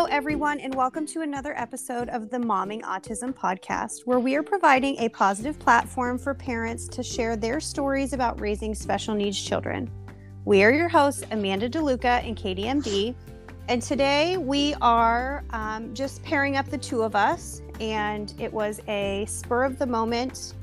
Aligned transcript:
Hello, 0.00 0.10
everyone, 0.10 0.60
and 0.60 0.74
welcome 0.74 1.04
to 1.08 1.20
another 1.20 1.52
episode 1.58 2.08
of 2.08 2.30
the 2.30 2.38
Momming 2.38 2.80
Autism 2.80 3.34
Podcast, 3.34 4.06
where 4.06 4.18
we 4.18 4.34
are 4.34 4.42
providing 4.42 4.96
a 4.96 5.10
positive 5.10 5.58
platform 5.58 6.18
for 6.18 6.32
parents 6.32 6.88
to 6.88 7.02
share 7.02 7.36
their 7.36 7.60
stories 7.60 8.14
about 8.14 8.40
raising 8.40 8.74
special 8.74 9.14
needs 9.14 9.38
children. 9.38 9.90
We 10.46 10.64
are 10.64 10.72
your 10.72 10.88
hosts, 10.88 11.24
Amanda 11.32 11.68
DeLuca 11.68 12.26
and 12.26 12.34
Katie 12.34 12.64
MD, 12.64 13.14
and 13.68 13.82
today 13.82 14.38
we 14.38 14.74
are 14.80 15.44
um, 15.50 15.92
just 15.92 16.22
pairing 16.22 16.56
up 16.56 16.70
the 16.70 16.78
two 16.78 17.02
of 17.02 17.14
us, 17.14 17.60
and 17.78 18.32
it 18.38 18.50
was 18.50 18.80
a 18.88 19.26
spur 19.28 19.64
of 19.64 19.78
the 19.78 19.86
moment, 19.86 20.54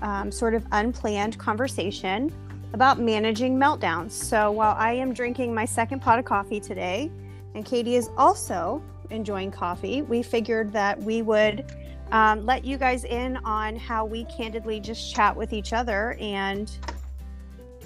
um, 0.00 0.32
sort 0.32 0.54
of 0.54 0.64
unplanned 0.72 1.36
conversation 1.36 2.32
about 2.72 2.98
managing 2.98 3.58
meltdowns. 3.58 4.12
So 4.12 4.50
while 4.50 4.74
I 4.78 4.92
am 4.92 5.12
drinking 5.12 5.52
my 5.52 5.66
second 5.66 6.00
pot 6.00 6.18
of 6.18 6.24
coffee 6.24 6.60
today, 6.60 7.10
and 7.54 7.64
Katie 7.64 7.96
is 7.96 8.10
also 8.16 8.82
enjoying 9.10 9.50
coffee, 9.50 10.02
we 10.02 10.22
figured 10.22 10.72
that 10.72 11.00
we 11.00 11.22
would 11.22 11.64
um, 12.12 12.44
let 12.44 12.64
you 12.64 12.76
guys 12.76 13.04
in 13.04 13.36
on 13.38 13.76
how 13.76 14.04
we 14.04 14.24
candidly 14.24 14.80
just 14.80 15.12
chat 15.12 15.34
with 15.36 15.52
each 15.52 15.72
other 15.72 16.16
and 16.20 16.70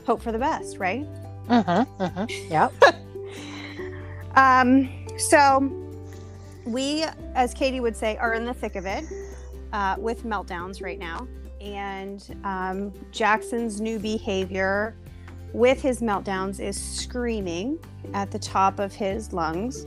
hope 0.06 0.22
for 0.22 0.32
the 0.32 0.38
best, 0.38 0.78
right? 0.78 1.06
Mm-hmm. 1.48 2.02
mm-hmm. 2.02 2.52
Yep. 2.52 2.72
um, 4.36 4.88
so 5.18 5.72
we, 6.64 7.04
as 7.34 7.52
Katie 7.54 7.80
would 7.80 7.96
say, 7.96 8.16
are 8.16 8.34
in 8.34 8.44
the 8.44 8.54
thick 8.54 8.76
of 8.76 8.86
it 8.86 9.04
uh, 9.72 9.96
with 9.98 10.24
meltdowns 10.24 10.82
right 10.82 10.98
now. 10.98 11.26
And 11.60 12.36
um, 12.44 12.92
Jackson's 13.10 13.80
new 13.80 13.98
behavior 13.98 14.94
with 15.54 15.80
his 15.80 16.00
meltdowns 16.00 16.58
is 16.60 16.76
screaming 16.76 17.78
at 18.12 18.30
the 18.30 18.38
top 18.38 18.80
of 18.80 18.92
his 18.92 19.32
lungs 19.32 19.86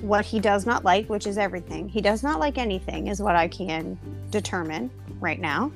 what 0.00 0.24
he 0.24 0.40
does 0.40 0.64
not 0.64 0.84
like, 0.84 1.10
which 1.10 1.26
is 1.26 1.36
everything. 1.36 1.88
He 1.88 2.00
does 2.00 2.22
not 2.22 2.38
like 2.38 2.56
anything, 2.56 3.08
is 3.08 3.20
what 3.20 3.36
I 3.36 3.48
can 3.48 3.98
determine 4.30 4.90
right 5.18 5.40
now. 5.40 5.72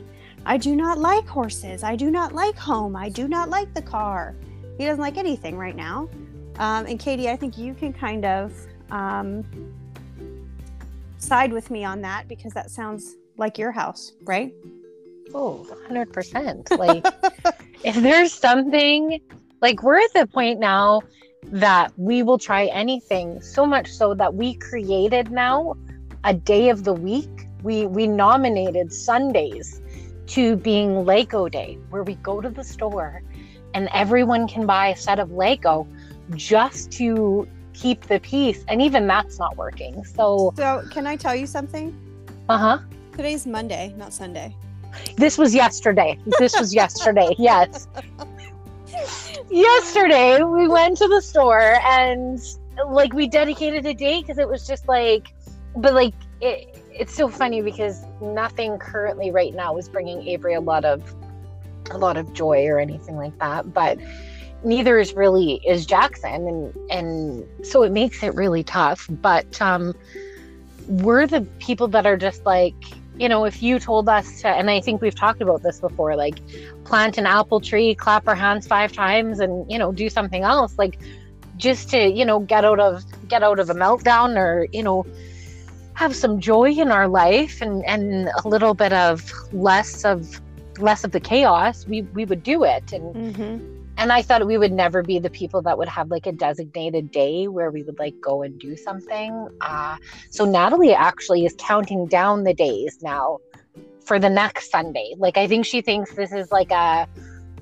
I 0.46 0.56
do 0.56 0.76
not 0.76 0.98
like 0.98 1.26
horses. 1.26 1.82
I 1.82 1.96
do 1.96 2.10
not 2.10 2.32
like 2.32 2.56
home. 2.56 2.96
I 2.96 3.08
do 3.08 3.28
not 3.28 3.50
like 3.50 3.74
the 3.74 3.82
car. 3.82 4.34
He 4.78 4.84
doesn't 4.84 5.00
like 5.00 5.16
anything 5.16 5.58
right 5.58 5.76
now. 5.76 6.08
Um, 6.58 6.86
and 6.86 6.98
Katie, 6.98 7.28
I 7.28 7.36
think 7.36 7.58
you 7.58 7.74
can 7.74 7.92
kind 7.92 8.24
of 8.24 8.54
um, 8.90 9.44
side 11.18 11.52
with 11.52 11.70
me 11.70 11.84
on 11.84 12.00
that 12.02 12.28
because 12.28 12.52
that 12.52 12.70
sounds 12.70 13.16
like 13.36 13.58
your 13.58 13.72
house, 13.72 14.12
right? 14.22 14.54
Oh, 15.34 15.66
100%. 15.90 16.78
Like, 16.78 17.04
if 17.84 17.96
there's 17.96 18.32
something, 18.32 19.20
like, 19.60 19.82
we're 19.82 19.98
at 19.98 20.12
the 20.14 20.26
point 20.26 20.60
now 20.60 21.02
that 21.42 21.92
we 21.98 22.22
will 22.22 22.38
try 22.38 22.66
anything 22.66 23.40
so 23.40 23.66
much 23.66 23.90
so 23.90 24.14
that 24.14 24.34
we 24.34 24.54
created 24.54 25.30
now 25.30 25.74
a 26.22 26.32
day 26.32 26.68
of 26.68 26.84
the 26.84 26.92
week. 26.92 27.48
We, 27.62 27.86
we 27.86 28.06
nominated 28.06 28.92
Sundays 28.92 29.80
to 30.28 30.56
being 30.56 31.04
Lego 31.04 31.48
Day, 31.48 31.78
where 31.90 32.02
we 32.02 32.14
go 32.16 32.40
to 32.40 32.48
the 32.48 32.64
store 32.64 33.22
and 33.74 33.88
everyone 33.92 34.46
can 34.46 34.66
buy 34.66 34.88
a 34.88 34.96
set 34.96 35.18
of 35.18 35.32
Lego 35.32 35.86
just 36.34 36.92
to 36.92 37.46
keep 37.74 38.02
the 38.02 38.20
peace. 38.20 38.64
And 38.68 38.80
even 38.80 39.06
that's 39.06 39.38
not 39.38 39.56
working. 39.56 40.04
So, 40.04 40.52
so 40.56 40.84
can 40.90 41.06
I 41.06 41.16
tell 41.16 41.34
you 41.34 41.46
something? 41.46 41.94
Uh 42.48 42.58
huh. 42.58 42.78
Today's 43.12 43.46
Monday, 43.46 43.94
not 43.96 44.12
Sunday. 44.12 44.56
This 45.16 45.38
was 45.38 45.54
yesterday. 45.54 46.18
This 46.38 46.58
was 46.58 46.74
yesterday. 46.74 47.34
Yes. 47.38 47.88
yesterday 49.50 50.42
we 50.42 50.68
went 50.68 50.96
to 50.98 51.08
the 51.08 51.20
store 51.20 51.78
and 51.84 52.40
like 52.88 53.12
we 53.12 53.28
dedicated 53.28 53.84
a 53.86 53.94
day 53.94 54.20
because 54.20 54.38
it 54.38 54.48
was 54.48 54.66
just 54.66 54.88
like, 54.88 55.28
but 55.76 55.94
like 55.94 56.14
it, 56.40 56.78
it's 56.92 57.14
so 57.14 57.28
funny 57.28 57.60
because 57.60 58.04
nothing 58.20 58.78
currently 58.78 59.30
right 59.30 59.54
now 59.54 59.76
is 59.76 59.88
bringing 59.88 60.26
Avery 60.28 60.54
a 60.54 60.60
lot 60.60 60.84
of 60.84 61.14
a 61.90 61.98
lot 61.98 62.16
of 62.16 62.32
joy 62.32 62.66
or 62.66 62.78
anything 62.78 63.16
like 63.16 63.36
that. 63.38 63.72
But 63.72 63.98
neither 64.64 64.98
is 64.98 65.14
really 65.14 65.60
is 65.66 65.86
Jackson 65.86 66.48
and 66.48 66.90
and 66.90 67.66
so 67.66 67.82
it 67.82 67.92
makes 67.92 68.22
it 68.22 68.34
really 68.34 68.62
tough. 68.62 69.06
But 69.10 69.60
um 69.60 69.94
we're 70.88 71.26
the 71.26 71.42
people 71.58 71.88
that 71.88 72.06
are 72.06 72.16
just 72.16 72.44
like 72.44 72.74
you 73.16 73.28
know, 73.28 73.44
if 73.44 73.62
you 73.62 73.78
told 73.78 74.08
us 74.08 74.40
to, 74.42 74.48
and 74.48 74.70
I 74.70 74.80
think 74.80 75.00
we've 75.00 75.14
talked 75.14 75.40
about 75.40 75.62
this 75.62 75.80
before, 75.80 76.16
like 76.16 76.38
plant 76.84 77.18
an 77.18 77.26
apple 77.26 77.60
tree, 77.60 77.94
clap 77.94 78.26
our 78.26 78.34
hands 78.34 78.66
five 78.66 78.92
times, 78.92 79.40
and 79.40 79.70
you 79.70 79.78
know, 79.78 79.92
do 79.92 80.08
something 80.08 80.42
else, 80.42 80.76
like 80.78 80.98
just 81.56 81.90
to 81.90 82.08
you 82.08 82.24
know 82.24 82.40
get 82.40 82.64
out 82.64 82.80
of 82.80 83.04
get 83.28 83.42
out 83.42 83.60
of 83.60 83.70
a 83.70 83.74
meltdown 83.74 84.36
or 84.36 84.66
you 84.72 84.82
know 84.82 85.06
have 85.94 86.14
some 86.14 86.40
joy 86.40 86.70
in 86.70 86.90
our 86.90 87.06
life 87.06 87.62
and 87.62 87.84
and 87.86 88.28
a 88.44 88.48
little 88.48 88.74
bit 88.74 88.92
of 88.92 89.30
less 89.52 90.04
of 90.04 90.40
less 90.78 91.04
of 91.04 91.12
the 91.12 91.20
chaos, 91.20 91.86
we 91.86 92.02
we 92.02 92.24
would 92.24 92.42
do 92.42 92.64
it 92.64 92.92
and. 92.92 93.14
Mm-hmm 93.14 93.83
and 93.96 94.12
I 94.12 94.22
thought 94.22 94.46
we 94.46 94.58
would 94.58 94.72
never 94.72 95.02
be 95.02 95.18
the 95.18 95.30
people 95.30 95.62
that 95.62 95.78
would 95.78 95.88
have 95.88 96.10
like 96.10 96.26
a 96.26 96.32
designated 96.32 97.10
day 97.10 97.48
where 97.48 97.70
we 97.70 97.82
would 97.82 97.98
like 97.98 98.14
go 98.20 98.42
and 98.42 98.58
do 98.58 98.76
something. 98.76 99.48
Uh, 99.60 99.96
so 100.30 100.44
Natalie 100.44 100.94
actually 100.94 101.44
is 101.44 101.54
counting 101.58 102.06
down 102.06 102.44
the 102.44 102.54
days 102.54 102.98
now 103.02 103.38
for 104.04 104.18
the 104.18 104.30
next 104.30 104.70
Sunday. 104.70 105.14
Like 105.16 105.36
I 105.36 105.46
think 105.46 105.66
she 105.66 105.80
thinks 105.80 106.14
this 106.14 106.32
is 106.32 106.50
like 106.50 106.70
a 106.70 107.06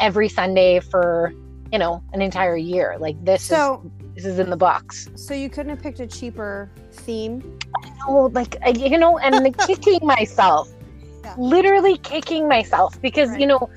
every 0.01 0.29
Sunday 0.29 0.81
for 0.81 1.33
you 1.71 1.79
know 1.79 2.03
an 2.13 2.23
entire 2.23 2.57
year. 2.57 2.97
Like 2.99 3.23
this 3.25 3.43
so, 3.43 3.83
is 3.85 4.25
this 4.25 4.25
is 4.25 4.39
in 4.39 4.51
the 4.51 4.57
box. 4.57 5.09
So 5.15 5.35
you 5.35 5.49
couldn't 5.49 5.71
have 5.71 5.83
picked 5.83 6.01
a 6.01 6.07
cheaper 6.07 6.71
theme. 6.93 7.59
I 7.83 7.91
know, 8.07 8.31
like 8.33 8.57
you 8.77 8.99
know, 8.99 9.19
and 9.19 9.57
kicking 9.59 10.01
myself. 10.03 10.69
Yeah. 11.25 11.37
Literally 11.39 11.99
kicking 11.99 12.49
myself 12.49 13.01
because 13.01 13.31
right. 13.31 13.41
you 13.41 13.47
know 13.47 13.71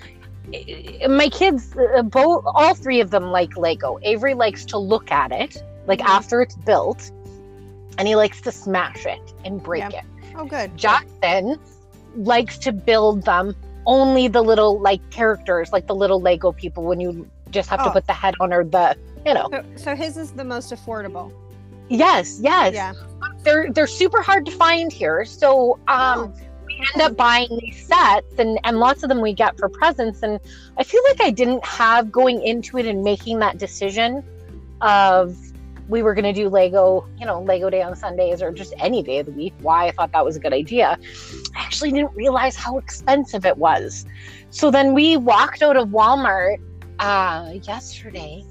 my 1.09 1.29
kids 1.29 1.75
uh, 1.77 2.01
both 2.01 2.43
all 2.45 2.73
three 2.75 2.99
of 2.99 3.11
them 3.11 3.25
like 3.25 3.57
lego. 3.57 3.99
Avery 4.03 4.33
likes 4.33 4.65
to 4.65 4.77
look 4.77 5.11
at 5.11 5.31
it 5.31 5.63
like 5.87 5.99
mm-hmm. 5.99 6.09
after 6.09 6.41
it's 6.41 6.55
built 6.55 7.11
and 7.97 8.07
he 8.07 8.15
likes 8.15 8.41
to 8.41 8.51
smash 8.51 9.05
it 9.05 9.33
and 9.43 9.61
break 9.61 9.81
yeah. 9.91 9.99
it. 9.99 10.05
Oh 10.35 10.45
good. 10.45 10.75
Jackson 10.77 11.59
likes 12.15 12.57
to 12.59 12.71
build 12.71 13.23
them 13.25 13.55
only 13.85 14.27
the 14.27 14.41
little 14.41 14.79
like 14.79 15.07
characters 15.11 15.71
like 15.71 15.87
the 15.87 15.95
little 15.95 16.19
lego 16.19 16.51
people 16.51 16.83
when 16.83 16.99
you 16.99 17.29
just 17.51 17.69
have 17.69 17.81
oh. 17.81 17.85
to 17.85 17.91
put 17.91 18.07
the 18.07 18.13
head 18.13 18.35
on 18.39 18.51
or 18.51 18.63
the 18.63 18.97
you 19.25 19.33
know. 19.33 19.47
So, 19.51 19.63
so 19.75 19.95
his 19.95 20.17
is 20.17 20.31
the 20.31 20.43
most 20.43 20.73
affordable. 20.73 21.31
Yes 21.89 22.39
yes. 22.41 22.73
Yeah. 22.73 22.93
They're 23.43 23.71
they're 23.71 23.87
super 23.87 24.21
hard 24.21 24.45
to 24.47 24.51
find 24.51 24.91
here 24.91 25.23
so 25.25 25.79
um 25.87 26.33
oh 26.33 26.44
end 26.93 27.01
up 27.01 27.15
buying 27.15 27.47
these 27.61 27.85
sets 27.85 28.37
and 28.37 28.59
and 28.63 28.77
lots 28.77 29.03
of 29.03 29.09
them 29.09 29.21
we 29.21 29.33
get 29.33 29.57
for 29.57 29.69
presents 29.69 30.23
and 30.23 30.39
i 30.77 30.83
feel 30.83 31.01
like 31.09 31.21
i 31.21 31.31
didn't 31.31 31.63
have 31.65 32.11
going 32.11 32.41
into 32.43 32.77
it 32.77 32.85
and 32.85 33.03
making 33.03 33.39
that 33.39 33.57
decision 33.57 34.23
of 34.81 35.35
we 35.87 36.01
were 36.01 36.13
going 36.13 36.25
to 36.25 36.33
do 36.33 36.49
lego 36.49 37.07
you 37.17 37.25
know 37.25 37.41
lego 37.41 37.69
day 37.69 37.81
on 37.81 37.95
sundays 37.95 38.41
or 38.41 38.51
just 38.51 38.73
any 38.79 39.01
day 39.03 39.19
of 39.19 39.25
the 39.25 39.31
week 39.31 39.53
why 39.61 39.87
i 39.87 39.91
thought 39.91 40.11
that 40.11 40.25
was 40.25 40.35
a 40.35 40.39
good 40.39 40.53
idea. 40.53 40.97
I 41.55 41.59
actually 41.59 41.91
didn't 41.91 42.15
realize 42.15 42.55
how 42.55 42.77
expensive 42.77 43.45
it 43.45 43.57
was. 43.57 44.05
So 44.49 44.71
then 44.71 44.93
we 44.93 45.17
walked 45.17 45.61
out 45.61 45.77
of 45.77 45.89
walmart 45.89 46.57
uh 46.99 47.53
yesterday 47.63 48.45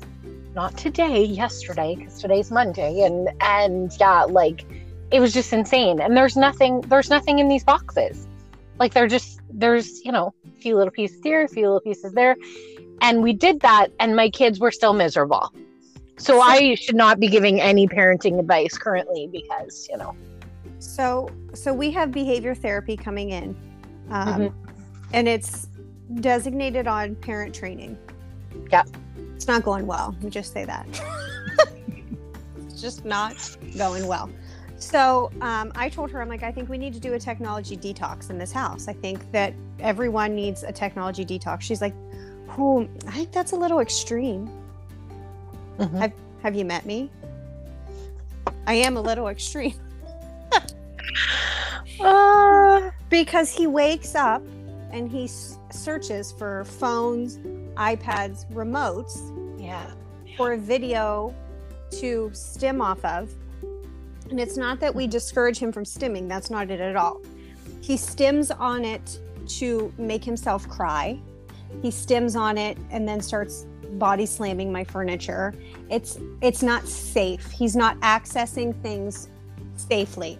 not 0.54 0.76
today 0.76 1.24
yesterday 1.24 1.96
because 1.96 2.20
today's 2.20 2.50
monday 2.50 3.00
and 3.00 3.30
and 3.40 3.90
yeah 3.98 4.22
like 4.24 4.66
it 5.10 5.20
was 5.20 5.32
just 5.32 5.52
insane. 5.52 6.00
And 6.00 6.16
there's 6.16 6.36
nothing 6.36 6.80
there's 6.82 7.10
nothing 7.10 7.38
in 7.38 7.48
these 7.48 7.64
boxes. 7.64 8.26
Like 8.78 8.92
they're 8.92 9.08
just 9.08 9.40
there's, 9.50 10.04
you 10.04 10.12
know, 10.12 10.34
a 10.46 10.60
few 10.60 10.76
little 10.76 10.90
pieces 10.90 11.20
here, 11.22 11.44
a 11.44 11.48
few 11.48 11.62
little 11.62 11.80
pieces 11.80 12.12
there. 12.12 12.36
And 13.00 13.22
we 13.22 13.32
did 13.32 13.60
that 13.60 13.88
and 14.00 14.16
my 14.16 14.30
kids 14.30 14.58
were 14.60 14.70
still 14.70 14.92
miserable. 14.92 15.52
So 16.16 16.40
I 16.40 16.74
should 16.76 16.94
not 16.94 17.18
be 17.18 17.28
giving 17.28 17.60
any 17.60 17.88
parenting 17.88 18.38
advice 18.38 18.78
currently 18.78 19.28
because, 19.30 19.88
you 19.90 19.96
know. 19.96 20.14
So 20.78 21.28
so 21.54 21.72
we 21.72 21.90
have 21.92 22.12
behavior 22.12 22.54
therapy 22.54 22.96
coming 22.96 23.30
in. 23.30 23.56
Um, 24.10 24.28
mm-hmm. 24.28 24.70
and 25.14 25.28
it's 25.28 25.68
designated 26.16 26.86
on 26.86 27.14
parent 27.16 27.54
training. 27.54 27.96
Yeah. 28.70 28.84
It's 29.34 29.48
not 29.48 29.62
going 29.62 29.86
well. 29.86 30.10
Let 30.14 30.24
me 30.24 30.30
just 30.30 30.52
say 30.52 30.64
that. 30.64 30.86
it's 32.58 32.80
just 32.80 33.04
not 33.04 33.34
going 33.76 34.06
well. 34.06 34.30
So 34.84 35.30
um, 35.40 35.72
I 35.74 35.88
told 35.88 36.10
her, 36.10 36.20
I'm 36.20 36.28
like, 36.28 36.42
I 36.42 36.52
think 36.52 36.68
we 36.68 36.76
need 36.76 36.92
to 36.92 37.00
do 37.00 37.14
a 37.14 37.18
technology 37.18 37.74
detox 37.74 38.28
in 38.28 38.36
this 38.36 38.52
house. 38.52 38.86
I 38.86 38.92
think 38.92 39.32
that 39.32 39.54
everyone 39.80 40.34
needs 40.34 40.62
a 40.62 40.72
technology 40.72 41.24
detox. 41.24 41.62
She's 41.62 41.80
like, 41.80 41.94
Oh, 42.58 42.86
I 43.08 43.12
think 43.12 43.32
that's 43.32 43.52
a 43.52 43.56
little 43.56 43.80
extreme. 43.80 44.46
Mm-hmm. 45.78 45.96
Have, 45.96 46.12
have 46.42 46.54
you 46.54 46.66
met 46.66 46.84
me? 46.84 47.10
I 48.66 48.74
am 48.74 48.98
a 48.98 49.00
little 49.00 49.28
extreme. 49.28 49.74
uh, 52.00 52.90
because 53.08 53.50
he 53.50 53.66
wakes 53.66 54.14
up 54.14 54.42
and 54.92 55.10
he 55.10 55.24
s- 55.24 55.56
searches 55.70 56.30
for 56.30 56.64
phones, 56.66 57.38
iPads, 57.76 58.46
remotes. 58.52 59.32
Yeah. 59.58 59.90
For 60.36 60.52
a 60.52 60.58
video 60.58 61.34
to 61.92 62.30
stim 62.34 62.82
off 62.82 63.02
of 63.04 63.32
And 64.30 64.40
it's 64.40 64.56
not 64.56 64.80
that 64.80 64.94
we 64.94 65.06
discourage 65.06 65.58
him 65.58 65.72
from 65.72 65.84
stimming, 65.84 66.28
that's 66.28 66.50
not 66.50 66.70
it 66.70 66.80
at 66.80 66.96
all. 66.96 67.20
He 67.80 67.96
stims 67.96 68.54
on 68.58 68.84
it 68.84 69.18
to 69.58 69.92
make 69.98 70.24
himself 70.24 70.68
cry. 70.68 71.20
He 71.82 71.88
stims 71.88 72.38
on 72.38 72.56
it 72.56 72.78
and 72.90 73.06
then 73.06 73.20
starts 73.20 73.66
body 73.92 74.26
slamming 74.26 74.72
my 74.72 74.84
furniture. 74.84 75.54
It's 75.90 76.18
it's 76.40 76.62
not 76.62 76.88
safe. 76.88 77.50
He's 77.50 77.76
not 77.76 77.98
accessing 78.00 78.80
things 78.82 79.28
safely. 79.76 80.38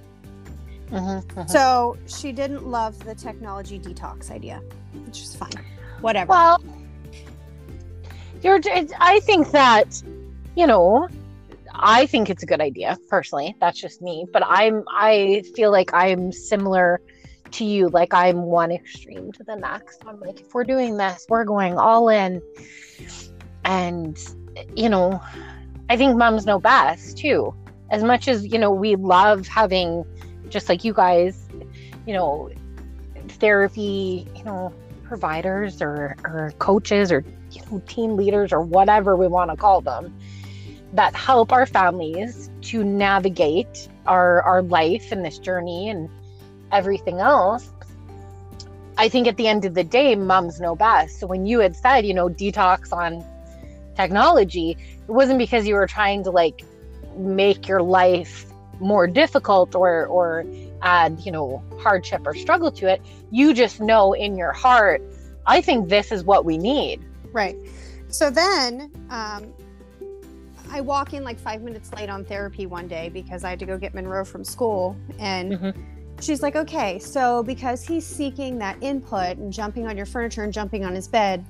Mm-hmm, 0.87 1.41
mm-hmm. 1.41 1.49
So 1.49 1.97
she 2.07 2.33
didn't 2.33 2.67
love 2.67 3.03
the 3.05 3.15
technology 3.15 3.79
detox 3.79 4.31
idea, 4.31 4.63
which 5.07 5.23
is 5.23 5.35
fine. 5.35 5.53
Whatever. 6.01 6.31
Well, 6.31 6.65
you're. 8.43 8.61
I 9.01 9.21
think 9.21 9.51
that, 9.53 10.03
you 10.57 10.67
know, 10.67 11.09
I 11.76 12.06
think 12.06 12.31
it's 12.31 12.43
a 12.43 12.47
good 12.47 12.61
idea 12.61 12.99
personally. 13.09 13.56
That's 13.61 13.81
just 13.81 14.00
me, 14.00 14.26
but 14.32 14.43
I'm. 14.47 14.85
I 14.88 15.43
feel 15.55 15.73
like 15.73 15.93
I'm 15.93 16.31
similar 16.31 17.00
to 17.53 17.65
you. 17.65 17.88
Like 17.88 18.15
I'm 18.15 18.43
one 18.43 18.71
extreme 18.71 19.32
to 19.32 19.44
the 19.44 19.56
next. 19.56 20.03
I'm 20.06 20.21
like, 20.21 20.41
if 20.41 20.55
we're 20.55 20.65
doing 20.65 20.97
this, 20.97 21.26
we're 21.29 21.44
going 21.44 21.76
all 21.76 22.09
in, 22.09 22.41
and 23.65 24.17
you 24.76 24.88
know, 24.88 25.21
I 25.91 25.97
think 25.97 26.17
moms 26.17 26.47
know 26.47 26.61
best 26.61 27.19
too. 27.19 27.55
As 27.91 28.05
much 28.05 28.29
as 28.29 28.47
you 28.47 28.59
know, 28.59 28.71
we 28.71 28.94
love 28.94 29.47
having, 29.49 30.05
just 30.49 30.69
like 30.69 30.85
you 30.85 30.93
guys, 30.93 31.49
you 32.06 32.12
know, 32.15 32.50
therapy, 33.29 34.29
you 34.37 34.44
know, 34.44 34.73
providers 35.03 35.82
or, 35.82 36.17
or 36.25 36.53
coaches 36.59 37.12
or 37.12 37.25
you 37.50 37.62
know, 37.71 37.82
team 37.87 38.17
leaders 38.17 38.53
or 38.53 38.61
whatever 38.61 39.17
we 39.17 39.26
want 39.26 39.50
to 39.50 39.56
call 39.56 39.81
them 39.81 40.15
that 40.94 41.14
help 41.14 41.52
our 41.52 41.67
families 41.67 42.50
to 42.62 42.85
navigate 42.85 43.88
our 44.06 44.43
our 44.43 44.62
life 44.62 45.12
and 45.12 45.25
this 45.25 45.38
journey 45.38 45.88
and 45.88 46.08
everything 46.73 47.20
else. 47.20 47.70
I 48.96 49.08
think 49.08 49.26
at 49.26 49.37
the 49.37 49.49
end 49.49 49.64
of 49.64 49.75
the 49.75 49.82
day 49.85 50.14
moms 50.14 50.61
know 50.61 50.76
best. 50.76 51.19
So 51.19 51.26
when 51.26 51.46
you 51.46 51.58
had 51.58 51.76
said 51.76 52.06
you 52.06 52.14
know 52.14 52.29
detox 52.29 52.93
on 52.93 53.25
technology 53.96 54.76
it 55.06 55.11
wasn't 55.11 55.38
because 55.38 55.67
you 55.67 55.75
were 55.75 55.87
trying 55.87 56.25
to 56.25 56.31
like 56.31 56.62
make 57.17 57.69
your 57.69 57.82
life 57.82 58.47
more 58.81 59.06
difficult 59.06 59.75
or 59.75 60.06
or 60.06 60.44
add 60.82 61.20
you 61.20 61.32
know 61.32 61.62
hardship 61.81 62.23
or 62.25 62.35
struggle 62.35 62.70
to 62.73 62.88
it. 62.88 63.02
You 63.31 63.52
just 63.52 63.81
know 63.81 64.12
in 64.12 64.37
your 64.37 64.52
heart 64.52 65.02
i 65.47 65.61
think 65.61 65.88
this 65.88 66.12
is 66.12 66.25
what 66.25 66.44
we 66.44 66.56
need. 66.56 67.05
Right. 67.32 67.56
So 68.08 68.31
then 68.31 68.90
um, 69.11 69.52
I 70.75 70.81
walk 70.81 71.15
in 71.15 71.23
like 71.23 71.38
five 71.38 71.62
minutes 71.62 71.93
late 71.93 72.11
on 72.11 72.25
therapy 72.25 72.67
one 72.67 72.88
day 72.88 73.09
because 73.09 73.44
I 73.44 73.50
had 73.50 73.61
to 73.61 73.65
go 73.65 73.79
get 73.79 73.94
Monroe 73.94 74.25
from 74.25 74.43
school. 74.43 74.97
And 75.21 75.53
Mhm. 75.53 75.75
she's 76.21 76.43
like, 76.43 76.56
okay, 76.56 76.99
so 76.99 77.44
because 77.44 77.87
he's 77.87 78.05
seeking 78.05 78.59
that 78.59 78.82
input 78.82 79.37
and 79.37 79.53
jumping 79.53 79.87
on 79.87 79.97
your 79.97 80.05
furniture 80.05 80.43
and 80.43 80.53
jumping 80.53 80.85
on 80.85 80.93
his 80.93 81.06
bed, 81.06 81.44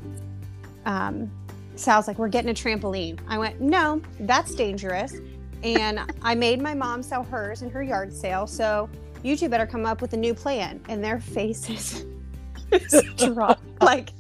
um, 0.85 1.31
Sal's 1.75 2.07
like, 2.07 2.19
we're 2.19 2.29
getting 2.29 2.51
a 2.51 2.55
trampoline. 2.55 3.19
I 3.27 3.39
went, 3.39 3.63
no, 3.63 4.03
that's 4.21 4.55
dangerous. 4.55 5.15
And 5.63 6.01
I 6.21 6.35
made 6.35 6.61
my 6.61 6.75
mom 6.75 7.03
sell 7.03 7.23
hers 7.23 7.63
in 7.63 7.71
her 7.71 7.83
yard 7.83 8.13
sale. 8.13 8.47
So 8.47 8.91
you 9.23 9.39
two 9.39 9.49
better 9.49 9.67
come 9.67 9.87
up 9.87 10.03
with 10.03 10.13
a 10.13 10.19
new 10.19 10.35
plan. 10.35 10.83
And 10.91 11.03
their 11.03 11.19
faces 11.19 12.05
dropped. 13.17 13.63
Like, 13.81 14.11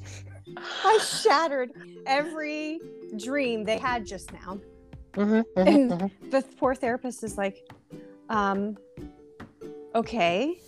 I 0.56 0.98
shattered 1.22 1.72
every 2.06 2.80
dream 3.18 3.64
they 3.64 3.76
had 3.76 4.06
just 4.06 4.32
now. 4.32 4.58
Mhm, 5.14 5.44
mhm, 5.56 5.66
And- 5.66 5.90
mhm. 5.90 6.30
The 6.30 6.42
poor 6.58 6.74
therapist 6.74 7.22
is 7.24 7.36
like, 7.38 7.68
um, 8.28 8.76
okay. 9.94 10.58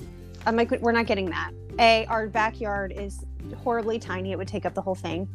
I'm 0.46 0.56
like, 0.56 0.70
we're 0.80 0.92
not 0.92 1.06
getting 1.06 1.30
that. 1.30 1.50
A, 1.78 2.06
our 2.06 2.28
backyard 2.28 2.92
is 2.96 3.24
horribly 3.62 3.98
tiny. 3.98 4.32
It 4.32 4.38
would 4.38 4.48
take 4.48 4.64
up 4.64 4.74
the 4.74 4.82
whole 4.82 4.94
thing. 4.94 5.28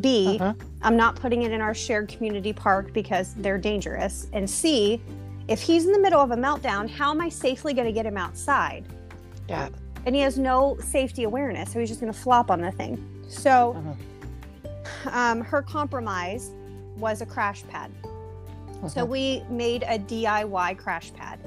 B, 0.00 0.40
am 0.82 0.96
not 0.96 1.16
putting 1.16 1.42
it 1.42 1.50
in 1.50 1.60
our 1.60 1.74
shared 1.74 2.08
community 2.08 2.52
park 2.52 2.92
because 2.92 3.34
they're 3.34 3.58
dangerous. 3.58 4.28
And 4.32 4.48
C, 4.48 5.02
if 5.48 5.60
he's 5.60 5.86
in 5.86 5.92
the 5.92 5.98
middle 5.98 6.20
of 6.20 6.30
a 6.30 6.36
meltdown, 6.36 6.88
how 6.88 7.10
am 7.10 7.20
I 7.20 7.28
safely 7.28 7.72
going 7.74 7.86
to 7.86 7.92
get 7.92 8.06
him 8.06 8.16
outside? 8.16 8.84
Yeah. 9.48 9.70
And 10.06 10.14
he 10.14 10.20
has 10.20 10.38
no 10.38 10.76
safety 10.80 11.24
awareness, 11.24 11.72
so 11.72 11.80
he's 11.80 11.88
just 11.88 12.00
going 12.00 12.12
to 12.12 12.18
flop 12.18 12.50
on 12.50 12.60
the 12.60 12.70
thing. 12.70 13.02
So, 13.28 13.76
Mhm. 15.04 15.12
um, 15.12 15.40
her 15.40 15.62
compromise 15.62 16.50
was 16.96 17.20
a 17.20 17.26
crash 17.26 17.64
pad. 17.68 17.90
So 18.86 19.04
Mhm. 19.04 19.08
we 19.08 19.42
made 19.50 19.84
a 19.88 19.98
DIY 19.98 20.74
crash 20.74 21.12
pad. 21.14 21.40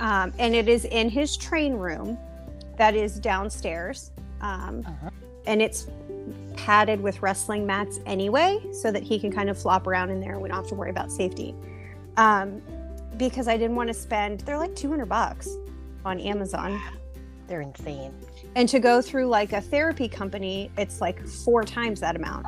Um, 0.00 0.32
and 0.38 0.54
it 0.54 0.68
is 0.68 0.86
in 0.86 1.10
his 1.10 1.36
train 1.36 1.74
room 1.74 2.16
that 2.76 2.94
is 2.94 3.18
downstairs. 3.20 4.10
Um, 4.40 4.82
Uh-huh. 4.86 5.10
And 5.46 5.60
it's 5.62 5.86
padded 6.56 7.00
with 7.00 7.22
wrestling 7.22 7.66
mats 7.66 7.98
anyway, 8.06 8.58
so 8.72 8.90
that 8.92 9.02
he 9.02 9.18
can 9.18 9.30
kind 9.32 9.48
of 9.50 9.58
flop 9.58 9.86
around 9.86 10.10
in 10.10 10.20
there 10.20 10.32
and 10.34 10.42
we 10.42 10.48
don't 10.48 10.56
have 10.58 10.66
to 10.68 10.74
worry 10.74 10.90
about 10.90 11.10
safety. 11.10 11.54
Um, 12.16 12.60
because 13.16 13.48
I 13.48 13.56
didn't 13.56 13.76
want 13.76 13.88
to 13.88 13.94
spend, 13.94 14.40
they're 14.40 14.58
like 14.58 14.74
200 14.76 15.06
bucks 15.08 15.48
on 16.04 16.18
Amazon. 16.20 16.80
they're 17.46 17.62
insane 17.62 18.14
And 18.54 18.68
to 18.68 18.78
go 18.78 19.02
through 19.02 19.26
like 19.26 19.52
a 19.52 19.60
therapy 19.60 20.08
company, 20.08 20.70
it's 20.78 21.00
like 21.00 21.26
four 21.26 21.64
times 21.64 21.98
that 22.00 22.14
amount. 22.14 22.46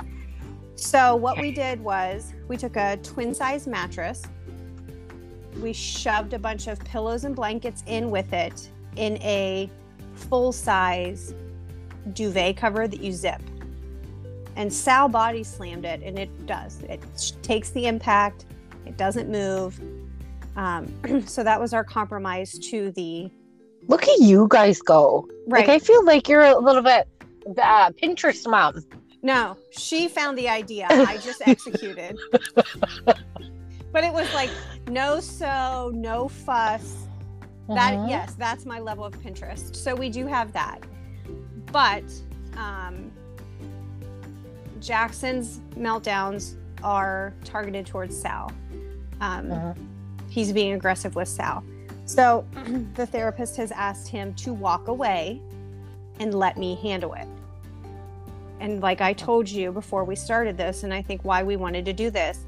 So 0.74 1.16
what 1.16 1.38
we 1.38 1.52
did 1.52 1.80
was 1.80 2.32
we 2.48 2.56
took 2.56 2.76
a 2.76 2.96
twin 3.02 3.34
size 3.34 3.66
mattress. 3.66 4.22
We 5.60 5.72
shoved 5.72 6.32
a 6.32 6.38
bunch 6.38 6.66
of 6.66 6.78
pillows 6.80 7.24
and 7.24 7.36
blankets 7.36 7.82
in 7.86 8.10
with 8.10 8.32
it 8.32 8.70
in 8.96 9.16
a 9.18 9.70
full 10.14 10.52
size 10.52 11.34
duvet 12.12 12.56
cover 12.56 12.88
that 12.88 13.00
you 13.00 13.12
zip. 13.12 13.42
And 14.56 14.72
Sal 14.72 15.08
body 15.08 15.44
slammed 15.44 15.84
it, 15.84 16.02
and 16.02 16.18
it 16.18 16.46
does. 16.46 16.82
It 16.82 17.02
takes 17.42 17.70
the 17.70 17.86
impact. 17.86 18.44
It 18.84 18.96
doesn't 18.96 19.30
move. 19.30 19.80
Um, 20.56 21.22
so 21.26 21.42
that 21.42 21.58
was 21.58 21.72
our 21.72 21.84
compromise 21.84 22.58
to 22.70 22.90
the 22.92 23.30
look 23.88 24.06
at 24.06 24.18
you 24.20 24.46
guys 24.48 24.80
go 24.80 25.28
right. 25.48 25.66
like 25.66 25.68
i 25.68 25.78
feel 25.78 26.04
like 26.04 26.28
you're 26.28 26.42
a 26.42 26.58
little 26.58 26.82
bit 26.82 27.08
uh, 27.60 27.90
pinterest 27.90 28.48
mom 28.48 28.84
No, 29.22 29.56
she 29.70 30.08
found 30.08 30.36
the 30.36 30.48
idea. 30.48 30.86
I 30.90 31.16
just 31.18 31.42
executed. 31.46 32.18
but 33.04 34.04
it 34.04 34.12
was 34.12 34.32
like 34.34 34.50
no 34.88 35.20
sew, 35.20 35.90
no 35.94 36.28
fuss. 36.28 36.96
That 37.68 37.94
Mhm. 37.94 38.08
yes, 38.10 38.34
that's 38.34 38.66
my 38.66 38.80
level 38.80 39.04
of 39.04 39.14
Pinterest. 39.14 39.76
So 39.76 39.94
we 39.94 40.10
do 40.10 40.26
have 40.26 40.52
that. 40.52 40.80
But 41.70 42.02
um 42.56 43.10
Jackson's 44.80 45.60
meltdowns 45.76 46.56
are 46.82 47.32
targeted 47.44 47.86
towards 47.86 48.20
Sal. 48.20 48.50
Um, 49.20 49.46
Mhm. 49.46 49.76
He's 50.28 50.52
being 50.52 50.72
aggressive 50.72 51.14
with 51.14 51.28
Sal. 51.28 51.62
So 52.06 52.44
the 52.94 53.06
therapist 53.06 53.56
has 53.58 53.70
asked 53.70 54.08
him 54.08 54.34
to 54.34 54.52
walk 54.52 54.88
away 54.88 55.40
and 56.18 56.34
let 56.34 56.56
me 56.58 56.74
handle 56.82 57.12
it. 57.14 57.28
And 58.62 58.80
like 58.80 59.00
I 59.00 59.12
told 59.12 59.48
you 59.48 59.72
before 59.72 60.04
we 60.04 60.14
started 60.14 60.56
this, 60.56 60.84
and 60.84 60.94
I 60.94 61.02
think 61.02 61.24
why 61.24 61.42
we 61.42 61.56
wanted 61.56 61.84
to 61.84 61.92
do 61.92 62.10
this, 62.10 62.38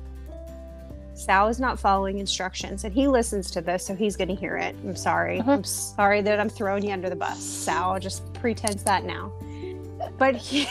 Sal 1.13 1.49
is 1.49 1.59
not 1.59 1.77
following 1.77 2.19
instructions, 2.19 2.85
and 2.85 2.95
he 2.95 3.09
listens 3.09 3.51
to 3.51 3.61
this, 3.61 3.85
so 3.85 3.97
he's 3.97 4.15
going 4.15 4.29
to 4.29 4.35
hear 4.35 4.57
it. 4.57 4.77
I'm 4.85 4.95
sorry. 4.95 5.41
Mhm. 5.41 5.49
I'm 5.49 5.65
sorry 5.65 6.23
that 6.23 6.39
I'm 6.39 6.49
throwing 6.49 6.85
you 6.85 6.93
under 6.93 7.11
the 7.11 7.17
bus. 7.17 7.43
Sal 7.43 7.99
just 7.99 8.33
pretends 8.33 8.85
that 8.85 9.05
now. 9.05 9.33
But 10.17 10.37
he, 10.37 10.69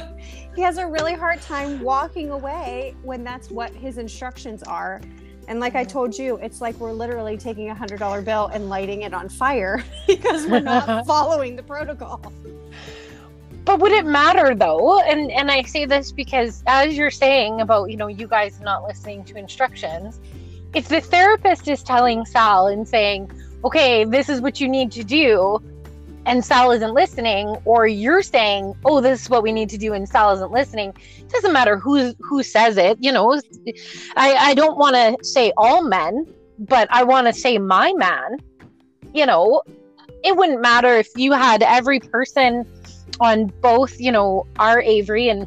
he 0.54 0.60
has 0.60 0.76
a 0.76 0.86
really 0.86 1.14
hard 1.14 1.40
time 1.40 1.80
walking 1.80 2.30
away 2.30 2.94
when 3.02 3.24
that's 3.24 3.50
what 3.50 3.70
his 3.72 3.96
instructions 3.96 4.62
are. 4.62 5.00
And 5.48 5.58
like 5.58 5.74
I 5.74 5.84
told 5.84 6.18
you, 6.18 6.36
it's 6.36 6.60
like 6.60 6.78
we're 6.78 6.92
literally 6.92 7.38
taking 7.38 7.70
a 7.70 7.74
hundred 7.74 7.98
dollar 7.98 8.20
bill 8.20 8.50
and 8.52 8.68
lighting 8.68 9.02
it 9.02 9.14
on 9.14 9.30
fire 9.30 9.82
because 10.06 10.46
we're 10.46 10.60
not 10.60 11.06
following 11.06 11.56
the 11.56 11.62
protocol. 11.62 12.30
But 13.64 13.80
would 13.80 13.92
it 13.92 14.04
matter 14.04 14.54
though? 14.54 15.00
And 15.00 15.30
and 15.30 15.50
i 15.50 15.62
say 15.62 15.84
this 15.86 16.12
because 16.12 16.62
as 16.66 16.96
you're 16.96 17.10
saying 17.10 17.60
about 17.60 17.90
you 17.90 17.96
know 17.96 18.08
you 18.08 18.26
guys 18.26 18.60
not 18.60 18.84
listening 18.84 19.24
to 19.24 19.36
instructions 19.36 20.20
if 20.74 20.88
the 20.88 21.00
therapist 21.00 21.68
is 21.68 21.82
telling 21.82 22.24
sal 22.24 22.66
and 22.66 22.88
saying 22.88 23.30
okay 23.64 24.04
this 24.04 24.28
is 24.28 24.40
what 24.40 24.60
you 24.60 24.68
need 24.68 24.90
to 24.92 25.04
do 25.04 25.58
and 26.24 26.44
sal 26.44 26.70
isn't 26.72 26.94
listening 26.94 27.56
or 27.64 27.86
you're 27.86 28.22
saying 28.22 28.74
oh 28.84 29.00
this 29.00 29.22
is 29.22 29.30
what 29.30 29.42
we 29.42 29.52
need 29.52 29.68
to 29.68 29.78
do 29.78 29.92
and 29.92 30.08
sal 30.08 30.32
isn't 30.32 30.50
listening 30.50 30.94
it 31.18 31.28
doesn't 31.30 31.52
matter 31.52 31.76
who 31.76 32.14
who 32.20 32.42
says 32.42 32.76
it 32.76 32.96
you 33.00 33.12
know? 33.12 33.40
I 34.16 34.34
i 34.34 34.54
don't 34.54 34.78
want 34.78 34.96
to 34.96 35.24
say 35.24 35.52
all 35.56 35.82
men 35.82 36.26
but 36.58 36.88
i 36.90 37.02
want 37.02 37.26
to 37.26 37.32
say 37.32 37.58
my 37.58 37.92
man 37.94 38.38
you 39.14 39.26
know? 39.26 39.62
It 40.24 40.36
wouldn't 40.36 40.60
matter 40.60 40.94
if 40.94 41.08
you 41.16 41.32
had 41.32 41.62
every 41.62 41.98
person 41.98 42.64
on 43.22 43.46
both, 43.60 43.98
you 44.00 44.10
know, 44.10 44.46
our 44.58 44.82
Avery 44.82 45.28
and 45.28 45.46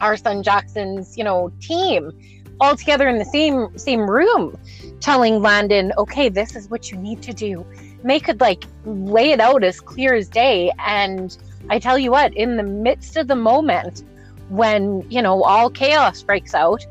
our 0.00 0.16
son 0.16 0.42
Jackson's, 0.42 1.16
you 1.16 1.24
know, 1.24 1.50
team 1.60 2.12
all 2.60 2.76
together 2.76 3.08
in 3.08 3.18
the 3.18 3.24
same 3.24 3.76
same 3.78 4.08
room 4.08 4.56
telling 5.00 5.40
Landon, 5.40 5.92
okay, 5.96 6.28
this 6.28 6.54
is 6.54 6.68
what 6.68 6.90
you 6.90 6.98
need 6.98 7.22
to 7.22 7.32
do. 7.32 7.64
May 8.04 8.20
could 8.20 8.40
like 8.40 8.64
lay 8.84 9.30
it 9.30 9.40
out 9.40 9.64
as 9.64 9.80
clear 9.80 10.14
as 10.14 10.28
day. 10.28 10.70
And 10.78 11.36
I 11.70 11.78
tell 11.78 11.98
you 11.98 12.10
what, 12.10 12.34
in 12.34 12.56
the 12.56 12.62
midst 12.62 13.16
of 13.16 13.26
the 13.26 13.36
moment 13.36 14.04
when, 14.50 15.08
you 15.10 15.22
know, 15.22 15.42
all 15.44 15.70
chaos 15.70 16.22
breaks 16.22 16.54
out, 16.54 16.86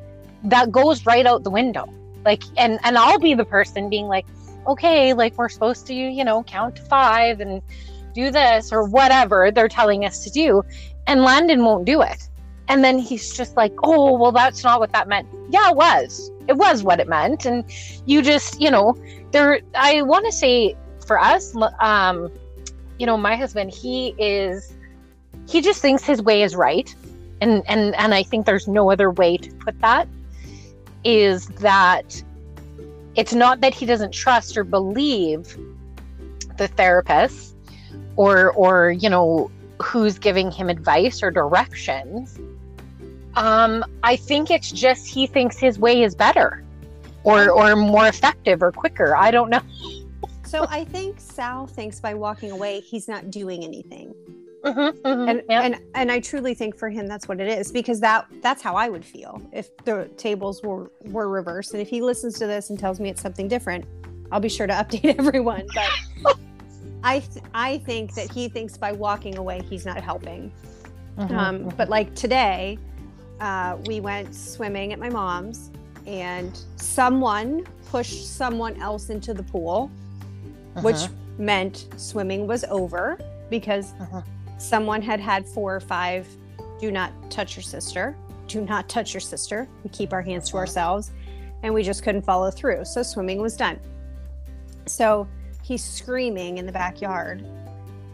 that 0.46 0.72
goes 0.72 1.06
right 1.06 1.26
out 1.26 1.44
the 1.44 1.52
window. 1.52 1.88
Like, 2.26 2.44
and, 2.58 2.80
and 2.84 2.98
I'll 2.98 3.20
be 3.20 3.36
the 3.36 3.46
person 3.46 3.90
being 3.90 4.08
like, 4.08 4.26
okay, 4.68 5.14
like 5.14 5.38
we're 5.38 5.50
supposed 5.50 5.86
to, 5.88 5.94
you 5.94 6.26
know, 6.26 6.44
count 6.44 6.76
to 6.78 6.82
five 6.84 7.40
and 7.40 7.62
do 8.18 8.32
this 8.32 8.74
or 8.74 8.84
whatever 8.84 9.52
they're 9.52 9.68
telling 9.68 10.04
us 10.04 10.24
to 10.24 10.30
do. 10.30 10.64
And 11.06 11.22
Landon 11.22 11.64
won't 11.64 11.86
do 11.86 12.02
it. 12.02 12.28
And 12.68 12.84
then 12.84 12.98
he's 12.98 13.36
just 13.36 13.56
like, 13.56 13.74
oh, 13.84 14.18
well, 14.18 14.32
that's 14.32 14.64
not 14.64 14.80
what 14.80 14.92
that 14.92 15.08
meant. 15.08 15.28
Yeah, 15.50 15.70
it 15.70 15.78
was. 15.78 16.32
It 16.48 16.58
was 16.58 16.84
what 16.84 17.00
it 17.00 17.08
meant. 17.08 17.46
And 17.46 17.64
you 18.06 18.22
just, 18.22 18.60
you 18.60 18.70
know, 18.70 18.96
there, 19.32 19.62
I 19.76 20.02
want 20.02 20.26
to 20.26 20.32
say 20.32 20.76
for 21.06 21.20
us, 21.20 21.56
um, 21.80 22.30
you 23.00 23.06
know, 23.06 23.16
my 23.16 23.36
husband, 23.36 23.72
he 23.72 24.16
is, 24.18 24.74
he 25.48 25.62
just 25.62 25.82
thinks 25.82 26.04
his 26.04 26.22
way 26.22 26.42
is 26.42 26.56
right. 26.56 26.94
And, 27.40 27.64
and, 27.68 27.96
and 27.96 28.14
I 28.14 28.24
think 28.24 28.46
there's 28.46 28.68
no 28.68 28.92
other 28.92 29.12
way 29.12 29.38
to 29.38 29.52
put 29.54 29.80
that 29.82 30.08
is 31.04 31.46
that 31.62 32.22
it's 33.16 33.34
not 33.34 33.62
that 33.62 33.74
he 33.74 33.86
doesn't 33.86 34.12
trust 34.12 34.58
or 34.58 34.64
believe 34.64 35.58
the 36.58 36.68
therapist 36.68 37.56
or, 38.18 38.52
or, 38.52 38.92
you 38.92 39.10
know, 39.10 39.50
who's 39.82 40.20
giving 40.20 40.52
him 40.52 40.70
advice 40.70 41.24
or 41.24 41.32
directions 41.32 42.38
um, 43.38 43.86
I 44.02 44.16
think 44.16 44.50
it's 44.50 44.72
just 44.72 45.08
he 45.08 45.28
thinks 45.28 45.58
his 45.60 45.78
way 45.78 46.02
is 46.02 46.16
better 46.16 46.64
or 47.24 47.50
or 47.52 47.76
more 47.76 48.08
effective 48.08 48.64
or 48.64 48.72
quicker. 48.72 49.16
I 49.16 49.32
don't 49.32 49.50
know. 49.50 49.62
so 50.44 50.66
I 50.70 50.84
think 50.84 51.20
Sal 51.20 51.68
thinks 51.68 52.00
by 52.00 52.16
walking 52.16 52.52
away 52.52 52.80
he's 52.80 53.08
not 53.08 53.30
doing 53.30 53.64
anything. 53.64 54.14
Mm-hmm, 54.64 55.08
mm-hmm, 55.08 55.30
and 55.30 55.44
yeah. 55.48 55.62
and 55.62 55.80
and 55.94 56.12
I 56.12 56.20
truly 56.20 56.56
think 56.56 56.76
for 56.76 56.90
him 56.90 57.06
that's 57.06 57.28
what 57.28 57.40
it 57.40 57.48
is 57.48 57.72
because 57.72 58.00
that 58.00 58.26
that's 58.42 58.64
how 58.64 58.76
I 58.76 58.90
would 58.90 59.06
feel 59.06 59.40
if 59.54 59.70
the 59.86 60.10
tables 60.18 60.64
were 60.64 60.92
were 61.06 61.30
reversed 61.30 61.74
and 61.74 61.82
if 61.82 61.88
he 61.88 62.02
listens 62.02 62.40
to 62.40 62.48
this 62.48 62.72
and 62.72 62.80
tells 62.80 63.00
me 63.00 63.08
it's 63.08 63.22
something 63.22 63.48
different, 63.48 63.86
I'll 64.32 64.40
be 64.40 64.50
sure 64.50 64.66
to 64.66 64.74
update 64.82 65.20
everyone. 65.20 65.68
But 66.24 66.40
I 67.04 67.20
th- 67.20 67.46
I 67.54 67.77
think 67.80 68.13
that 68.16 68.32
he 68.32 68.50
thinks 68.50 68.77
by 68.77 68.92
walking 68.92 69.38
away 69.38 69.62
he's 69.70 69.86
not 69.86 70.01
helping. 70.01 70.51
Mm-hmm, 71.18 71.36
um, 71.36 71.60
mm-hmm. 71.60 71.70
but 71.77 71.89
like 71.89 72.13
today, 72.16 72.77
uh, 73.39 73.77
we 73.86 74.00
went 74.00 74.34
swimming 74.36 74.94
at 74.94 75.00
my 75.00 75.10
mom's, 75.10 75.72
and 76.06 76.58
someone 76.75 77.66
pushed 77.89 78.27
someone 78.27 78.80
else 78.82 79.10
into 79.10 79.34
the 79.34 79.44
pool, 79.44 79.92
uh-huh. 80.75 80.82
which 80.82 81.08
meant 81.38 81.88
swimming 81.98 82.48
was 82.48 82.63
over 82.66 83.18
because 83.50 83.94
uh-huh. 84.00 84.22
someone 84.58 85.01
had 85.01 85.20
had 85.20 85.48
four 85.48 85.75
or 85.75 85.80
five 85.80 86.27
do 86.80 86.92
not 86.92 87.12
touch 87.32 87.56
your 87.56 87.63
sister, 87.63 88.16
do 88.48 88.62
not 88.62 88.88
touch 88.88 89.13
your 89.13 89.22
sister. 89.22 89.68
We 89.84 89.89
keep 89.89 90.13
our 90.13 90.22
hands 90.22 90.50
to 90.51 90.58
ourselves, 90.58 91.12
and 91.63 91.74
we 91.74 91.84
just 91.84 92.04
couldn't 92.04 92.24
follow 92.24 92.51
through. 92.51 92.86
So 92.86 93.04
swimming 93.04 93.42
was 93.42 93.56
done. 93.56 93.80
So 94.86 95.27
he's 95.68 95.84
screaming 95.84 96.58
in 96.58 96.66
the 96.66 96.72
backyard. 96.72 97.46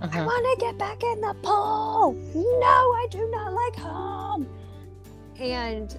Uh-huh. 0.02 0.20
I 0.20 0.26
want 0.26 0.60
to 0.60 0.66
get 0.66 0.78
back 0.78 1.04
in 1.04 1.22
the 1.22 1.36
pool. 1.44 2.14
No, 2.34 2.68
I 2.68 3.08
do 3.12 3.30
not 3.30 3.54
like 3.54 3.76
home. 3.76 4.48
And 5.40 5.96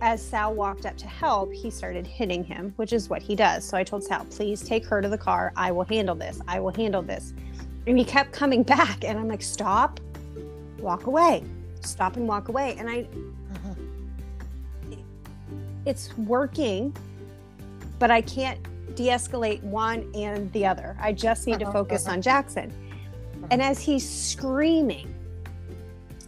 as 0.00 0.20
Sal 0.20 0.54
walked 0.54 0.86
up 0.86 0.96
to 0.98 1.06
help, 1.06 1.52
he 1.52 1.70
started 1.70 2.04
hitting 2.04 2.42
him, 2.42 2.72
which 2.76 2.92
is 2.92 3.08
what 3.08 3.22
he 3.22 3.36
does. 3.36 3.64
So 3.64 3.76
I 3.76 3.84
told 3.84 4.02
Sal, 4.02 4.24
please 4.24 4.60
take 4.60 4.84
her 4.86 5.00
to 5.00 5.08
the 5.08 5.16
car. 5.16 5.52
I 5.56 5.70
will 5.70 5.84
handle 5.84 6.16
this. 6.16 6.40
I 6.48 6.58
will 6.58 6.72
handle 6.72 7.02
this. 7.02 7.32
And 7.86 7.96
he 7.96 8.04
kept 8.04 8.32
coming 8.32 8.62
back. 8.74 9.04
And 9.04 9.18
I'm 9.18 9.28
like, 9.28 9.42
stop, 9.42 10.00
walk 10.78 11.06
away, 11.06 11.44
stop 11.80 12.16
and 12.16 12.26
walk 12.26 12.48
away. 12.48 12.74
And 12.76 12.90
I, 12.90 13.06
uh-huh. 13.54 14.96
it's 15.86 16.16
working, 16.18 16.94
but 18.00 18.10
I 18.10 18.20
can't 18.20 18.58
de 18.96 19.08
escalate 19.08 19.62
one 19.62 20.10
and 20.14 20.52
the 20.52 20.66
other. 20.66 20.96
I 21.00 21.12
just 21.12 21.46
need 21.46 21.62
uh-huh. 21.62 21.66
to 21.66 21.72
focus 21.72 22.06
uh-huh. 22.06 22.14
on 22.14 22.22
Jackson. 22.22 22.72
And 23.50 23.62
as 23.62 23.80
he's 23.80 24.08
screaming, 24.08 25.14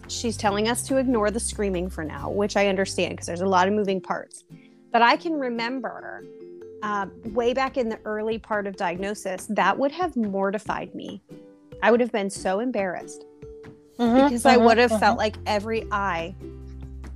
she's 0.07 0.37
telling 0.37 0.69
us 0.69 0.87
to 0.87 0.99
ignore 0.99 1.31
the 1.31 1.41
screaming 1.41 1.91
for 1.91 2.05
now, 2.05 2.31
which 2.31 2.57
I 2.57 2.69
understand 2.69 3.13
because 3.13 3.27
there's 3.27 3.41
a 3.41 3.47
lot 3.47 3.67
of 3.67 3.75
moving 3.75 4.01
parts. 4.01 4.45
But 4.93 5.03
I 5.03 5.17
can 5.17 5.35
remember 5.35 6.25
uh, 6.83 7.07
way 7.27 7.53
back 7.53 7.77
in 7.77 7.89
the 7.89 7.99
early 8.05 8.39
part 8.39 8.67
of 8.67 8.77
diagnosis, 8.77 9.47
that 9.51 9.77
would 9.77 9.93
have 9.93 10.17
mortified 10.17 10.95
me. 10.95 11.23
I 11.83 11.91
would 11.91 12.01
have 12.01 12.13
been 12.13 12.31
so 12.31 12.61
embarrassed 12.61 13.25
mm-hmm, 13.99 14.25
because 14.25 14.45
mm-hmm, 14.45 14.61
I 14.61 14.65
would 14.65 14.79
have 14.79 14.91
mm-hmm. 14.91 15.01
felt 15.01 15.19
like 15.19 15.37
every 15.47 15.87
eye 15.91 16.35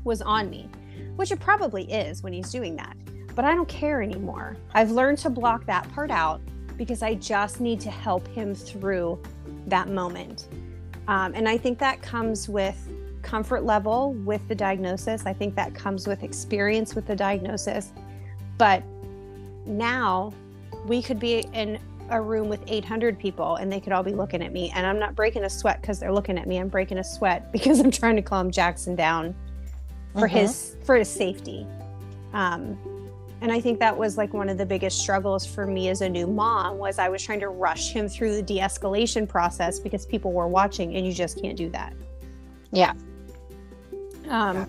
was 0.05 0.23
on 0.23 0.51
me, 0.51 0.69
which 1.17 1.31
it 1.31 1.41
probably 1.41 1.91
is 1.91 2.23
when 2.23 2.33
he's 2.33 2.51
doing 2.51 2.77
that. 2.77 2.97
But 3.35 3.45
I 3.45 3.55
don't 3.55 3.69
care 3.69 4.03
anymore. 4.03 4.57
I've 4.75 4.91
learned 4.91 5.19
to 5.19 5.31
block 5.31 5.65
that 5.67 5.91
part 5.93 6.11
out 6.11 6.41
because 6.77 7.03
I 7.03 7.15
just 7.15 7.61
need 7.61 7.81
to 7.81 7.91
help 7.91 8.27
him 8.29 8.55
through 8.55 9.23
that 9.67 9.89
moment. 9.89 10.49
Um, 11.09 11.33
and 11.35 11.49
I 11.49 11.57
think 11.57 11.79
that 11.79 12.03
comes 12.03 12.49
with 12.49 12.77
comfort 13.23 13.65
level 13.65 14.15
with 14.15 14.47
the 14.49 14.55
diagnosis. 14.55 15.27
I 15.27 15.33
think 15.33 15.55
that 15.55 15.75
comes 15.75 16.07
with 16.07 16.23
experience 16.23 16.95
with 16.95 17.07
the 17.07 17.17
diagnosis. 17.17 17.93
But 18.59 18.83
now 19.65 20.33
we 20.87 21.03
could 21.03 21.19
be 21.19 21.41
in 21.53 21.79
a 22.11 22.21
room 22.21 22.49
with 22.49 22.61
800 22.67 23.19
people 23.19 23.57
and 23.57 23.73
they 23.73 23.81
could 23.81 23.93
all 23.93 24.03
be 24.03 24.13
looking 24.13 24.43
at 24.43 24.53
me. 24.53 24.73
And 24.75 24.87
I'm 24.87 24.99
not 24.99 25.15
breaking 25.15 25.45
a 25.45 25.51
sweat 25.51 25.81
because 25.81 25.99
they're 25.99 26.13
looking 26.13 26.39
at 26.39 26.47
me. 26.47 26.59
I'm 26.59 26.69
breaking 26.69 26.99
a 26.99 27.05
sweat 27.05 27.51
because 27.53 27.81
I'm 27.81 27.91
trying 27.91 28.17
to 28.17 28.23
calm 28.23 28.51
Jackson 28.51 28.95
down 28.95 29.35
for 30.13 30.27
uh-huh. 30.27 30.39
his 30.39 30.77
for 30.85 30.97
his 30.97 31.09
safety. 31.09 31.67
Um, 32.35 32.79
and 33.43 33.53
i 33.53 33.61
think 33.61 33.79
that 33.79 33.97
was 33.97 34.17
like 34.17 34.33
one 34.33 34.49
of 34.49 34.57
the 34.57 34.65
biggest 34.65 34.99
struggles 34.99 35.45
for 35.45 35.67
me 35.67 35.89
as 35.89 36.01
a 36.01 36.09
new 36.09 36.27
mom 36.27 36.79
was 36.79 36.99
i 36.99 37.09
was 37.09 37.23
trying 37.23 37.41
to 37.41 37.49
rush 37.49 37.93
him 37.93 38.09
through 38.09 38.35
the 38.35 38.43
de-escalation 38.43 39.29
process 39.29 39.79
because 39.79 40.07
people 40.07 40.33
were 40.33 40.49
watching 40.49 40.95
and 40.97 41.05
you 41.05 41.13
just 41.13 41.41
can't 41.43 41.57
do 41.57 41.69
that 41.69 41.93
yeah 42.71 42.93
um, 44.31 44.57
yeah. 44.57 44.67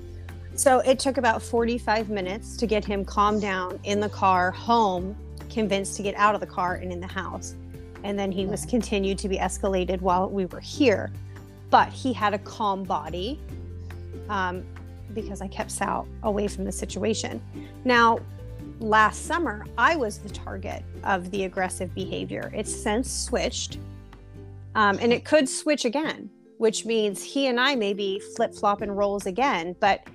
so 0.55 0.79
it 0.79 0.99
took 0.99 1.17
about 1.17 1.41
45 1.41 2.09
minutes 2.09 2.57
to 2.57 2.65
get 2.65 2.83
him 2.83 3.05
calmed 3.05 3.41
down 3.41 3.79
in 3.83 3.99
the 3.99 4.09
car 4.09 4.51
home 4.51 5.15
convinced 5.49 5.95
to 5.97 6.03
get 6.03 6.15
out 6.15 6.33
of 6.33 6.41
the 6.41 6.47
car 6.47 6.75
and 6.75 6.91
in 6.91 6.99
the 6.99 7.07
house 7.07 7.55
and 8.03 8.19
then 8.19 8.31
he 8.31 8.45
was 8.45 8.65
continued 8.65 9.17
to 9.19 9.29
be 9.29 9.37
escalated 9.37 10.01
while 10.01 10.27
we 10.29 10.45
were 10.47 10.59
here 10.59 11.11
but 11.69 11.89
he 11.89 12.11
had 12.11 12.33
a 12.33 12.39
calm 12.39 12.83
body 12.83 13.39
um, 14.29 14.63
because 15.13 15.41
I 15.41 15.47
kept 15.47 15.71
Sal 15.71 16.07
away 16.23 16.47
from 16.47 16.65
the 16.65 16.71
situation. 16.71 17.41
Now, 17.85 18.19
last 18.83 19.25
summer, 19.25 19.65
I 19.77 19.95
was 19.95 20.19
the 20.19 20.29
target 20.29 20.83
of 21.03 21.31
the 21.31 21.45
aggressive 21.45 21.93
behavior. 21.95 22.51
It's 22.53 22.73
since 22.73 23.11
switched, 23.11 23.77
um, 24.75 24.99
and 25.01 25.13
it 25.13 25.23
could 25.23 25.47
switch 25.47 25.85
again, 25.85 26.29
which 26.57 26.85
means 26.85 27.23
he 27.23 27.47
and 27.47 27.59
I 27.59 27.75
may 27.75 27.93
be 27.93 28.19
flip 28.35 28.53
flopping 28.53 28.91
roles 28.91 29.25
again. 29.25 29.75
But 29.79 30.05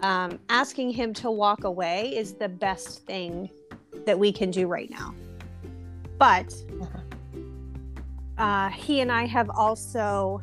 um, 0.00 0.38
asking 0.48 0.90
him 0.90 1.12
to 1.14 1.30
walk 1.30 1.64
away 1.64 2.16
is 2.16 2.34
the 2.34 2.48
best 2.48 3.04
thing 3.06 3.50
that 4.06 4.18
we 4.18 4.32
can 4.32 4.50
do 4.50 4.66
right 4.66 4.88
now. 4.88 5.14
But 6.18 6.54
uh, 8.38 8.70
he 8.70 9.00
and 9.00 9.10
I 9.10 9.26
have 9.26 9.50
also 9.50 10.40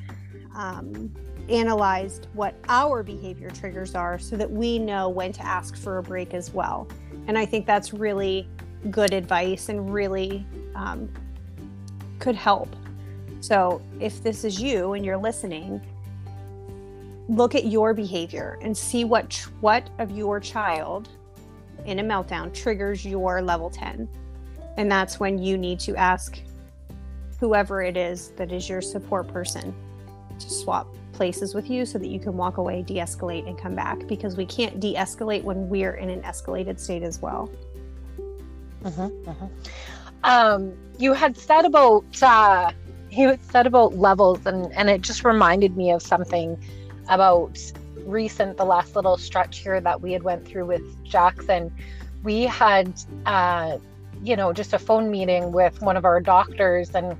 um, 0.53 1.13
analyzed 1.49 2.27
what 2.33 2.55
our 2.67 3.03
behavior 3.03 3.49
triggers 3.49 3.95
are 3.95 4.19
so 4.19 4.37
that 4.37 4.49
we 4.49 4.79
know 4.79 5.09
when 5.09 5.31
to 5.33 5.45
ask 5.45 5.75
for 5.75 5.97
a 5.97 6.03
break 6.03 6.33
as 6.33 6.53
well. 6.53 6.87
And 7.27 7.37
I 7.37 7.45
think 7.45 7.65
that's 7.65 7.93
really 7.93 8.47
good 8.89 9.13
advice 9.13 9.69
and 9.69 9.93
really 9.93 10.45
um, 10.75 11.09
could 12.19 12.35
help. 12.35 12.75
So 13.41 13.81
if 13.99 14.21
this 14.23 14.43
is 14.43 14.61
you 14.61 14.93
and 14.93 15.05
you're 15.05 15.17
listening, 15.17 15.81
look 17.27 17.55
at 17.55 17.65
your 17.65 17.93
behavior 17.93 18.57
and 18.61 18.75
see 18.75 19.05
what 19.05 19.33
what 19.61 19.89
of 19.99 20.11
your 20.11 20.39
child 20.39 21.09
in 21.85 21.99
a 21.99 22.03
meltdown 22.03 22.53
triggers 22.53 23.05
your 23.05 23.41
level 23.41 23.69
10. 23.69 24.09
And 24.77 24.91
that's 24.91 25.19
when 25.19 25.37
you 25.37 25.57
need 25.57 25.79
to 25.81 25.95
ask 25.95 26.39
whoever 27.39 27.81
it 27.81 27.95
is 27.95 28.29
that 28.31 28.51
is 28.51 28.67
your 28.67 28.81
support 28.81 29.27
person 29.27 29.73
to 30.39 30.49
swap 30.49 30.87
places 31.19 31.53
with 31.53 31.69
you 31.69 31.85
so 31.85 31.99
that 31.99 32.07
you 32.07 32.19
can 32.19 32.37
walk 32.37 32.55
away, 32.57 32.81
de 32.81 32.95
escalate, 32.95 33.45
and 33.47 33.57
come 33.57 33.75
back 33.75 34.07
because 34.07 34.37
we 34.37 34.45
can't 34.45 34.79
de 34.79 34.95
escalate 34.95 35.43
when 35.43 35.67
we're 35.67 35.95
in 35.95 36.09
an 36.09 36.21
escalated 36.21 36.79
state 36.79 37.03
as 37.03 37.21
well. 37.21 37.51
Mm-hmm, 38.83 39.29
mm-hmm. 39.29 39.45
Um, 40.23 40.73
you 40.97 41.13
had 41.13 41.37
said 41.37 41.65
about 41.65 42.23
uh, 42.23 42.71
you 43.11 43.27
had 43.27 43.43
said 43.43 43.67
about 43.67 43.97
levels, 43.97 44.45
and 44.45 44.71
and 44.73 44.89
it 44.89 45.01
just 45.01 45.25
reminded 45.25 45.75
me 45.75 45.91
of 45.91 46.01
something 46.01 46.57
about 47.09 47.59
recent 48.05 48.57
the 48.57 48.65
last 48.65 48.95
little 48.95 49.17
stretch 49.17 49.59
here 49.59 49.81
that 49.81 50.01
we 50.01 50.13
had 50.13 50.23
went 50.23 50.47
through 50.47 50.65
with 50.65 50.85
Jackson 51.03 51.71
we 52.23 52.43
had 52.43 52.93
uh, 53.25 53.77
you 54.23 54.35
know 54.35 54.53
just 54.53 54.73
a 54.73 54.79
phone 54.79 55.09
meeting 55.09 55.51
with 55.51 55.81
one 55.81 55.97
of 55.97 56.05
our 56.05 56.19
doctors 56.19 56.89
and 56.93 57.17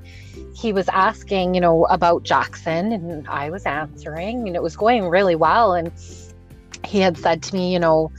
he 0.56 0.74
was 0.74 0.88
asking 0.90 1.56
you 1.56 1.62
know 1.62 1.86
about 1.86 2.24
jackson 2.24 2.92
and 2.92 3.28
i 3.28 3.50
was 3.50 3.66
answering 3.66 4.48
and 4.48 4.56
it 4.56 4.64
was 4.64 4.76
going 4.76 5.08
really 5.08 5.36
well 5.36 5.74
and 5.74 5.92
he 6.86 7.00
had 7.00 7.18
said 7.18 7.42
to 7.42 7.54
me 7.56 7.74
you 7.74 7.80
know 7.80 8.12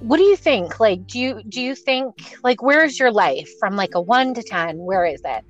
what 0.00 0.18
do 0.18 0.22
you 0.22 0.36
think? 0.36 0.78
Like 0.78 1.06
do 1.06 1.18
you 1.18 1.42
do 1.48 1.60
you 1.60 1.74
think 1.74 2.36
like 2.44 2.62
where's 2.62 2.98
your 2.98 3.10
life 3.10 3.50
from 3.58 3.76
like 3.76 3.94
a 3.94 4.00
1 4.00 4.34
to 4.34 4.42
10 4.42 4.78
where 4.78 5.04
is 5.04 5.20
it? 5.24 5.44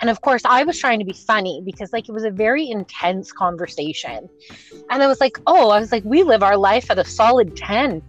And 0.00 0.10
of 0.10 0.20
course 0.20 0.42
i 0.44 0.64
was 0.64 0.78
trying 0.78 0.98
to 0.98 1.04
be 1.04 1.12
funny 1.12 1.62
because 1.64 1.92
like 1.92 2.08
it 2.08 2.12
was 2.12 2.24
a 2.24 2.30
very 2.30 2.68
intense 2.68 3.32
conversation. 3.32 4.28
And 4.90 5.02
i 5.02 5.06
was 5.06 5.20
like 5.20 5.38
oh 5.46 5.70
i 5.70 5.78
was 5.78 5.92
like 5.92 6.04
we 6.04 6.22
live 6.22 6.42
our 6.42 6.56
life 6.56 6.90
at 6.90 6.98
a 6.98 7.04
solid 7.04 7.56
10 7.56 8.02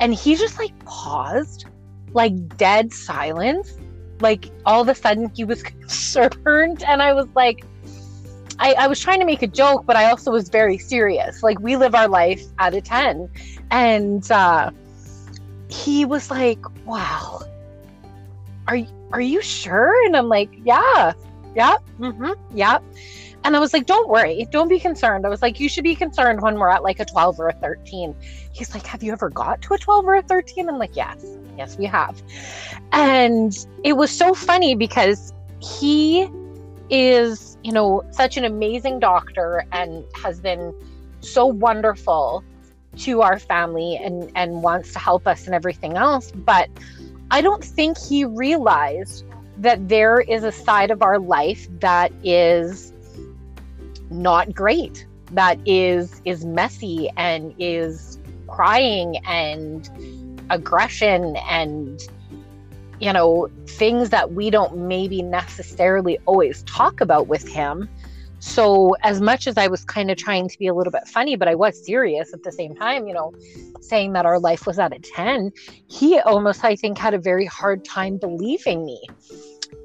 and 0.00 0.14
he 0.14 0.34
just 0.34 0.58
like 0.58 0.76
paused 0.84 1.66
like 2.12 2.56
dead 2.56 2.92
silence 2.92 3.72
like 4.22 4.50
all 4.64 4.80
of 4.80 4.88
a 4.88 4.94
sudden 4.94 5.30
he 5.34 5.44
was 5.44 5.62
concerned 5.72 6.82
and 6.84 7.02
i 7.02 7.12
was 7.12 7.26
like 7.34 7.64
I, 8.58 8.74
I 8.74 8.86
was 8.86 9.00
trying 9.00 9.18
to 9.18 9.26
make 9.26 9.42
a 9.42 9.46
joke 9.46 9.84
but 9.86 9.96
i 9.96 10.10
also 10.10 10.30
was 10.30 10.48
very 10.48 10.78
serious. 10.78 11.42
Like 11.42 11.58
we 11.58 11.76
live 11.76 11.94
our 11.94 12.06
life 12.08 12.42
at 12.58 12.74
a 12.74 12.80
10 12.80 13.28
and 13.70 14.30
uh 14.30 14.70
he 15.68 16.04
was 16.04 16.30
like 16.30 16.60
wow. 16.86 17.42
Are 18.68 18.76
you 18.76 18.86
are 19.12 19.20
you 19.20 19.42
sure? 19.42 20.06
And 20.06 20.16
i'm 20.16 20.28
like 20.28 20.50
yeah. 20.64 21.12
Yeah 21.54 21.76
mm-hmm, 21.98 22.32
yeah 22.56 22.78
and 23.44 23.56
I 23.56 23.58
was 23.58 23.72
like, 23.72 23.86
don't 23.86 24.08
worry, 24.08 24.46
don't 24.50 24.68
be 24.68 24.78
concerned. 24.78 25.26
I 25.26 25.28
was 25.28 25.42
like, 25.42 25.58
you 25.58 25.68
should 25.68 25.84
be 25.84 25.94
concerned 25.94 26.42
when 26.42 26.56
we're 26.58 26.68
at 26.68 26.82
like 26.82 27.00
a 27.00 27.04
12 27.04 27.40
or 27.40 27.48
a 27.48 27.52
13. 27.52 28.14
He's 28.52 28.74
like, 28.74 28.86
have 28.86 29.02
you 29.02 29.12
ever 29.12 29.30
got 29.30 29.62
to 29.62 29.74
a 29.74 29.78
12 29.78 30.04
or 30.04 30.16
a 30.16 30.22
13? 30.22 30.68
I'm 30.68 30.78
like, 30.78 30.96
yes, 30.96 31.24
yes, 31.56 31.76
we 31.78 31.86
have. 31.86 32.22
And 32.92 33.66
it 33.84 33.94
was 33.94 34.10
so 34.10 34.34
funny 34.34 34.74
because 34.74 35.32
he 35.60 36.28
is, 36.90 37.56
you 37.64 37.72
know, 37.72 38.04
such 38.10 38.36
an 38.36 38.44
amazing 38.44 39.00
doctor 39.00 39.64
and 39.72 40.04
has 40.14 40.40
been 40.40 40.74
so 41.20 41.46
wonderful 41.46 42.44
to 42.96 43.22
our 43.22 43.38
family 43.38 43.96
and 43.96 44.30
and 44.34 44.62
wants 44.62 44.92
to 44.92 44.98
help 44.98 45.26
us 45.26 45.46
and 45.46 45.54
everything 45.54 45.96
else 45.96 46.30
but 46.30 46.68
i 47.30 47.40
don't 47.40 47.64
think 47.64 47.96
he 47.98 48.24
realized 48.24 49.24
that 49.56 49.88
there 49.88 50.20
is 50.20 50.44
a 50.44 50.52
side 50.52 50.90
of 50.90 51.02
our 51.02 51.18
life 51.18 51.68
that 51.80 52.12
is 52.22 52.92
not 54.12 54.54
great 54.54 55.06
that 55.32 55.58
is 55.66 56.20
is 56.24 56.44
messy 56.44 57.10
and 57.16 57.54
is 57.58 58.18
crying 58.46 59.16
and 59.26 59.90
aggression 60.50 61.36
and 61.48 62.00
you 63.00 63.12
know 63.12 63.48
things 63.66 64.10
that 64.10 64.32
we 64.32 64.50
don't 64.50 64.76
maybe 64.76 65.22
necessarily 65.22 66.18
always 66.26 66.62
talk 66.64 67.00
about 67.00 67.26
with 67.26 67.48
him. 67.48 67.88
So 68.40 68.96
as 69.02 69.20
much 69.20 69.46
as 69.46 69.56
i 69.56 69.68
was 69.68 69.84
kind 69.84 70.10
of 70.10 70.16
trying 70.16 70.48
to 70.48 70.58
be 70.58 70.66
a 70.66 70.74
little 70.74 70.90
bit 70.90 71.06
funny 71.06 71.36
but 71.36 71.46
i 71.46 71.54
was 71.54 71.86
serious 71.86 72.34
at 72.34 72.42
the 72.42 72.50
same 72.50 72.74
time 72.74 73.06
you 73.06 73.14
know 73.14 73.32
saying 73.80 74.14
that 74.14 74.26
our 74.26 74.40
life 74.40 74.66
was 74.66 74.80
at 74.80 74.92
a 74.92 74.98
10 74.98 75.52
he 75.86 76.18
almost 76.18 76.64
i 76.64 76.74
think 76.74 76.98
had 76.98 77.14
a 77.14 77.18
very 77.18 77.46
hard 77.46 77.84
time 77.84 78.16
believing 78.18 78.84
me. 78.84 79.00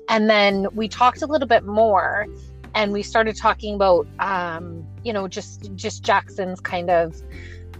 And 0.10 0.29
then 0.29 0.67
we 0.74 0.88
talked 0.88 1.22
a 1.22 1.27
little 1.27 1.48
bit 1.48 1.65
more 1.65 2.25
and 2.77 2.93
we 2.93 3.01
started 3.01 3.36
talking 3.36 3.74
about 3.74 4.07
um, 4.19 4.86
you 5.03 5.12
know 5.12 5.27
just 5.27 5.74
just 5.75 6.03
jackson's 6.03 6.62
kind 6.62 6.89
of 6.89 7.22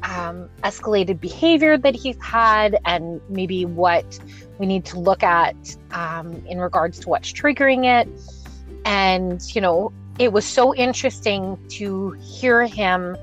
um, 0.04 0.50
escalated 0.64 1.20
behavior 1.20 1.78
that 1.78 1.96
he's 1.96 2.22
had 2.22 2.78
and 2.86 3.22
maybe 3.30 3.66
what 3.66 4.20
we 4.60 4.66
need 4.66 4.86
to 4.86 5.00
look 5.00 5.24
at 5.24 5.56
um, 5.92 6.44
in 6.48 6.60
regards 6.60 7.00
to 7.00 7.10
what's 7.10 7.32
triggering 7.32 7.86
it. 7.86 8.08
And 8.86 9.42
you 9.56 9.62
know 9.62 9.94
it 10.20 10.34
was 10.34 10.46
so 10.46 10.74
interesting 10.74 11.58
to 11.70 12.12
hear 12.14 12.66
him 12.66 13.16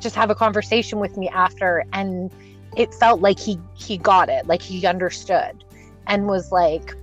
just 0.00 0.14
have 0.14 0.30
a 0.30 0.34
conversation 0.34 1.00
with 1.00 1.16
me 1.16 1.30
after 1.30 1.84
and 1.94 2.30
it 2.76 2.92
felt 2.92 3.22
like 3.22 3.38
he 3.38 3.58
he 3.74 3.96
got 3.96 4.28
it 4.28 4.46
like 4.46 4.60
he 4.60 4.86
understood 4.86 5.64
and 6.06 6.26
was 6.26 6.52
like 6.52 6.94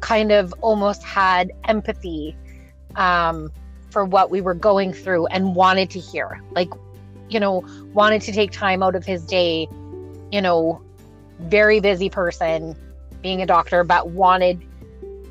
kind 0.00 0.32
of 0.32 0.52
almost 0.62 1.04
had 1.04 1.52
empathy 1.68 2.36
um, 2.96 3.50
for 3.90 4.04
what 4.04 4.30
we 4.30 4.40
were 4.40 4.54
going 4.54 4.92
through 4.92 5.26
and 5.26 5.54
wanted 5.54 5.90
to 5.90 6.00
hear. 6.00 6.40
Like, 6.52 6.70
you 7.28 7.40
know, 7.40 7.64
wanted 7.92 8.22
to 8.22 8.32
take 8.32 8.50
time 8.50 8.82
out 8.82 8.94
of 8.94 9.04
his 9.04 9.24
day, 9.24 9.68
you 10.30 10.40
know, 10.40 10.82
very 11.40 11.80
busy 11.80 12.08
person, 12.08 12.76
being 13.22 13.42
a 13.42 13.46
doctor, 13.46 13.84
but 13.84 14.10
wanted 14.10 14.62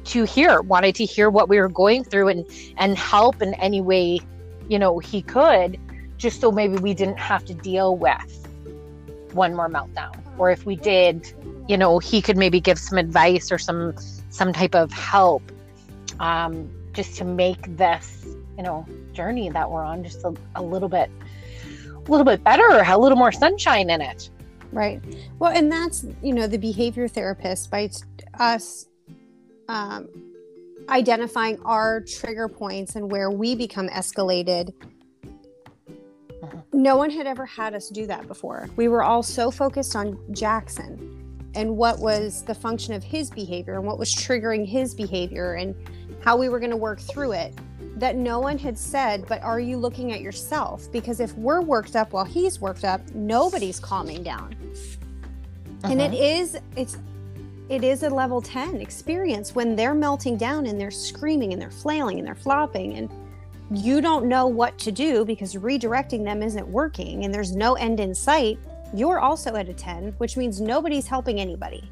to 0.06 0.24
hear, 0.24 0.62
wanted 0.62 0.96
to 0.96 1.06
hear 1.06 1.30
what 1.30 1.50
we 1.50 1.60
were 1.60 1.70
going 1.70 2.04
through 2.04 2.28
and 2.30 2.46
and 2.78 2.98
help 2.98 3.42
in 3.42 3.54
any 3.56 3.82
way, 3.82 4.20
you 4.68 4.80
know, 4.80 5.00
he 5.00 5.22
could, 5.22 5.80
just 6.18 6.42
so 6.42 6.52
maybe 6.52 6.78
we 6.78 6.94
didn't 6.94 7.20
have 7.20 7.46
to 7.46 7.54
deal 7.54 7.96
with 7.96 8.48
one 9.34 9.56
more 9.56 9.70
meltdown. 9.70 10.18
Or 10.38 10.50
if 10.50 10.66
we 10.66 10.76
did, 10.76 11.34
you 11.68 11.78
know, 11.78 12.00
he 12.00 12.22
could 12.22 12.38
maybe 12.38 12.60
give 12.60 12.80
some 12.80 12.98
advice 12.98 13.52
or 13.52 13.58
some 13.58 13.96
some 14.30 14.54
type 14.54 14.76
of 14.76 14.92
help. 14.92 15.44
Um, 16.20 16.70
just 16.94 17.18
to 17.18 17.26
make 17.26 17.78
this 17.78 18.26
you 18.58 18.64
know 18.64 18.86
journey 19.14 19.50
that 19.50 19.70
we're 19.70 19.84
on 19.84 20.04
just 20.04 20.24
a, 20.24 20.34
a 20.56 20.62
little 20.62 20.90
bit 20.90 21.10
a 21.94 22.12
little 22.12 22.26
bit 22.26 22.44
better 22.44 22.84
a 22.86 22.98
little 22.98 23.18
more 23.18 23.32
sunshine 23.32 23.90
in 23.90 24.02
it. 24.02 24.30
Right. 24.72 25.02
Well 25.40 25.52
and 25.52 25.72
that's 25.72 26.06
you 26.22 26.34
know 26.34 26.48
the 26.48 26.58
behavior 26.58 27.08
therapist 27.08 27.70
by 27.72 27.90
us 28.40 28.88
um, 29.68 30.10
identifying 30.90 31.60
our 31.64 32.02
trigger 32.02 32.48
points 32.48 32.96
and 32.96 33.10
where 33.12 33.32
we 33.32 33.56
become 33.56 33.88
escalated. 33.90 34.74
Uh-huh. 36.44 36.58
no 36.74 36.98
one 36.98 37.12
had 37.12 37.28
ever 37.28 37.46
had 37.46 37.76
us 37.76 37.90
do 37.90 38.08
that 38.08 38.28
before. 38.28 38.68
We 38.76 38.88
were 38.88 39.04
all 39.04 39.22
so 39.22 39.52
focused 39.52 39.96
on 39.96 40.18
jackson 40.32 41.22
and 41.54 41.78
what 41.78 42.00
was 42.00 42.44
the 42.44 42.56
function 42.56 42.94
of 42.94 43.04
his 43.04 43.30
behavior 43.30 43.76
and 43.76 43.86
what 43.86 44.00
was 44.00 44.14
triggering 44.14 44.66
his 44.66 44.96
behavior 44.96 45.54
and 45.54 45.76
how 46.24 46.38
we 46.38 46.50
were 46.50 46.60
going 46.60 46.72
to 46.72 46.78
work 46.78 47.00
through 47.00 47.34
it 47.34 47.54
that 47.98 48.16
no 48.16 48.40
one 48.40 48.58
had 48.58 48.78
said, 48.78 49.26
but 49.28 49.42
are 49.44 49.60
you 49.60 49.78
looking 49.78 50.12
at 50.12 50.22
yourself? 50.22 50.92
Because 50.92 51.20
if 51.20 51.36
we're 51.36 51.62
worked 51.62 51.96
up 51.96 52.14
while 52.14 52.26
he's 52.26 52.60
worked 52.60 52.84
up, 52.84 53.02
nobody's 53.14 53.80
calming 53.80 54.24
down. 54.24 54.56
Uh-huh. 55.84 55.92
And 55.92 56.02
it 56.02 56.12
uh-huh. 56.12 56.24
is, 56.24 56.60
it's, 56.76 56.98
it 57.70 57.84
is 57.84 58.04
a 58.04 58.10
level 58.10 58.42
10 58.42 58.82
experience 58.82 59.54
when 59.54 59.76
they're 59.76 59.94
melting 59.94 60.38
down 60.38 60.66
and 60.66 60.80
they're 60.80 60.92
screaming 60.92 61.54
and 61.54 61.62
they're 61.62 61.70
flailing 61.70 62.18
and 62.18 62.28
they're 62.28 62.36
flopping 62.36 62.96
and 62.96 63.10
you 63.72 64.02
don't 64.02 64.26
know 64.26 64.48
what 64.48 64.78
to 64.80 64.92
do 64.92 65.24
because 65.24 65.54
redirecting 65.56 66.26
them 66.26 66.44
isn't 66.44 66.68
working 66.68 67.24
and 67.24 67.34
there's 67.34 67.56
no 67.56 67.76
end 67.76 68.00
in 68.00 68.14
sight. 68.14 68.60
You're 68.94 69.20
also 69.20 69.56
at 69.56 69.70
a 69.70 69.74
10, 69.74 70.14
which 70.18 70.36
means 70.38 70.60
nobody's 70.60 71.08
helping 71.08 71.40
anybody. 71.40 71.90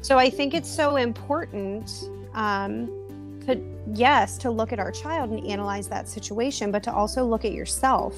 So 0.00 0.18
I 0.18 0.28
think 0.28 0.54
it's 0.54 0.68
so 0.68 0.96
important 0.96 2.08
um, 2.34 3.03
to 3.46 3.60
yes 3.92 4.38
to 4.38 4.50
look 4.50 4.72
at 4.72 4.78
our 4.78 4.90
child 4.90 5.30
and 5.30 5.46
analyze 5.46 5.88
that 5.88 6.08
situation 6.08 6.70
but 6.70 6.82
to 6.82 6.92
also 6.92 7.24
look 7.24 7.44
at 7.44 7.52
yourself. 7.52 8.16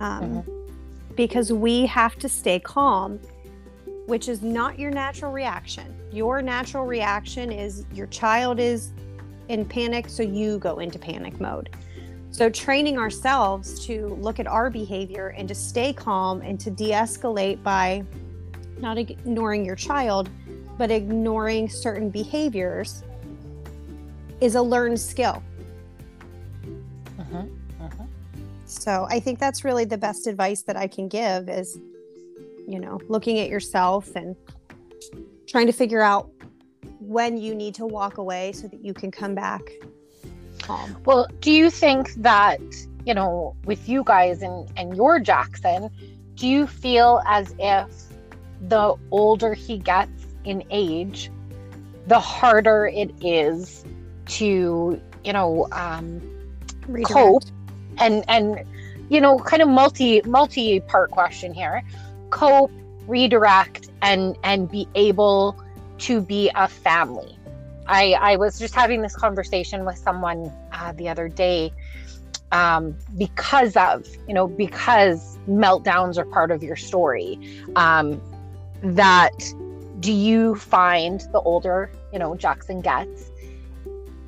Um, 0.00 0.42
mm-hmm. 0.42 1.14
because 1.14 1.52
we 1.52 1.86
have 1.86 2.16
to 2.18 2.28
stay 2.28 2.58
calm 2.58 3.20
which 4.06 4.28
is 4.28 4.42
not 4.42 4.78
your 4.78 4.90
natural 4.90 5.32
reaction. 5.32 5.94
Your 6.10 6.42
natural 6.42 6.84
reaction 6.84 7.52
is 7.52 7.86
your 7.94 8.08
child 8.08 8.58
is 8.58 8.92
in 9.48 9.64
panic 9.64 10.08
so 10.08 10.22
you 10.22 10.58
go 10.58 10.80
into 10.80 10.98
panic 10.98 11.40
mode. 11.40 11.70
So 12.30 12.48
training 12.48 12.98
ourselves 12.98 13.84
to 13.86 14.08
look 14.20 14.40
at 14.40 14.46
our 14.46 14.70
behavior 14.70 15.28
and 15.36 15.46
to 15.48 15.54
stay 15.54 15.92
calm 15.92 16.40
and 16.40 16.58
to 16.60 16.70
de-escalate 16.70 17.62
by 17.62 18.04
not 18.78 18.98
ignoring 18.98 19.64
your 19.64 19.76
child 19.76 20.28
but 20.78 20.90
ignoring 20.90 21.68
certain 21.68 22.08
behaviors 22.08 23.04
is 24.42 24.56
a 24.56 24.62
learned 24.62 24.98
skill. 24.98 25.40
Uh-huh, 27.18 27.44
uh-huh. 27.80 28.04
So 28.66 29.06
I 29.08 29.20
think 29.20 29.38
that's 29.38 29.64
really 29.64 29.84
the 29.84 29.96
best 29.96 30.26
advice 30.26 30.62
that 30.62 30.76
I 30.76 30.88
can 30.88 31.06
give 31.06 31.48
is, 31.48 31.78
you 32.66 32.80
know, 32.80 33.00
looking 33.08 33.38
at 33.38 33.48
yourself 33.48 34.16
and 34.16 34.34
trying 35.46 35.66
to 35.66 35.72
figure 35.72 36.02
out 36.02 36.28
when 36.98 37.36
you 37.36 37.54
need 37.54 37.74
to 37.76 37.86
walk 37.86 38.18
away 38.18 38.50
so 38.52 38.66
that 38.66 38.84
you 38.84 38.92
can 38.92 39.12
come 39.12 39.36
back 39.36 39.62
calm. 40.60 40.96
Well, 41.04 41.28
do 41.38 41.52
you 41.52 41.70
think 41.70 42.12
that, 42.14 42.60
you 43.04 43.14
know, 43.14 43.54
with 43.64 43.88
you 43.88 44.02
guys 44.04 44.42
and, 44.42 44.68
and 44.76 44.96
your 44.96 45.20
Jackson, 45.20 45.88
do 46.34 46.48
you 46.48 46.66
feel 46.66 47.22
as 47.26 47.54
if 47.60 47.88
the 48.68 48.96
older 49.12 49.54
he 49.54 49.78
gets 49.78 50.26
in 50.44 50.64
age, 50.70 51.30
the 52.08 52.18
harder 52.18 52.86
it 52.86 53.12
is 53.20 53.84
to 54.38 55.00
you 55.24 55.32
know 55.32 55.68
um, 55.72 56.20
cope 57.04 57.44
and 57.98 58.24
and 58.28 58.64
you 59.08 59.20
know 59.20 59.38
kind 59.38 59.62
of 59.62 59.68
multi 59.68 60.22
multi 60.22 60.80
part 60.80 61.10
question 61.10 61.52
here 61.52 61.82
cope 62.30 62.70
redirect 63.06 63.90
and 64.00 64.36
and 64.42 64.70
be 64.70 64.88
able 64.94 65.62
to 65.98 66.20
be 66.20 66.50
a 66.54 66.68
family. 66.68 67.38
I 67.86 68.12
I 68.12 68.36
was 68.36 68.58
just 68.58 68.74
having 68.74 69.02
this 69.02 69.16
conversation 69.16 69.84
with 69.84 69.98
someone 69.98 70.52
uh, 70.72 70.92
the 70.92 71.08
other 71.08 71.28
day 71.28 71.72
um, 72.50 72.96
because 73.18 73.76
of 73.76 74.06
you 74.26 74.34
know 74.34 74.46
because 74.48 75.38
meltdowns 75.48 76.18
are 76.18 76.24
part 76.24 76.50
of 76.50 76.62
your 76.62 76.76
story. 76.76 77.38
Um, 77.76 78.20
that 78.82 79.38
do 80.00 80.12
you 80.12 80.56
find 80.56 81.20
the 81.32 81.40
older 81.40 81.90
you 82.12 82.18
know 82.18 82.34
Jackson 82.34 82.80
gets? 82.80 83.31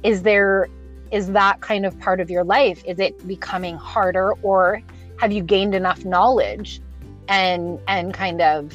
Is 0.05 0.23
there 0.23 0.69
is 1.11 1.33
that 1.33 1.61
kind 1.61 1.85
of 1.87 1.99
part 2.01 2.21
of 2.21 2.31
your 2.31 2.45
life? 2.45 2.83
Is 2.87 2.99
it 2.99 3.27
becoming 3.27 3.77
harder, 3.77 4.33
or 4.43 4.81
have 5.21 5.33
you 5.33 5.43
gained 5.43 5.75
enough 5.75 6.05
knowledge 6.05 6.81
and 7.29 7.81
and 7.89 8.15
kind 8.15 8.41
of 8.41 8.73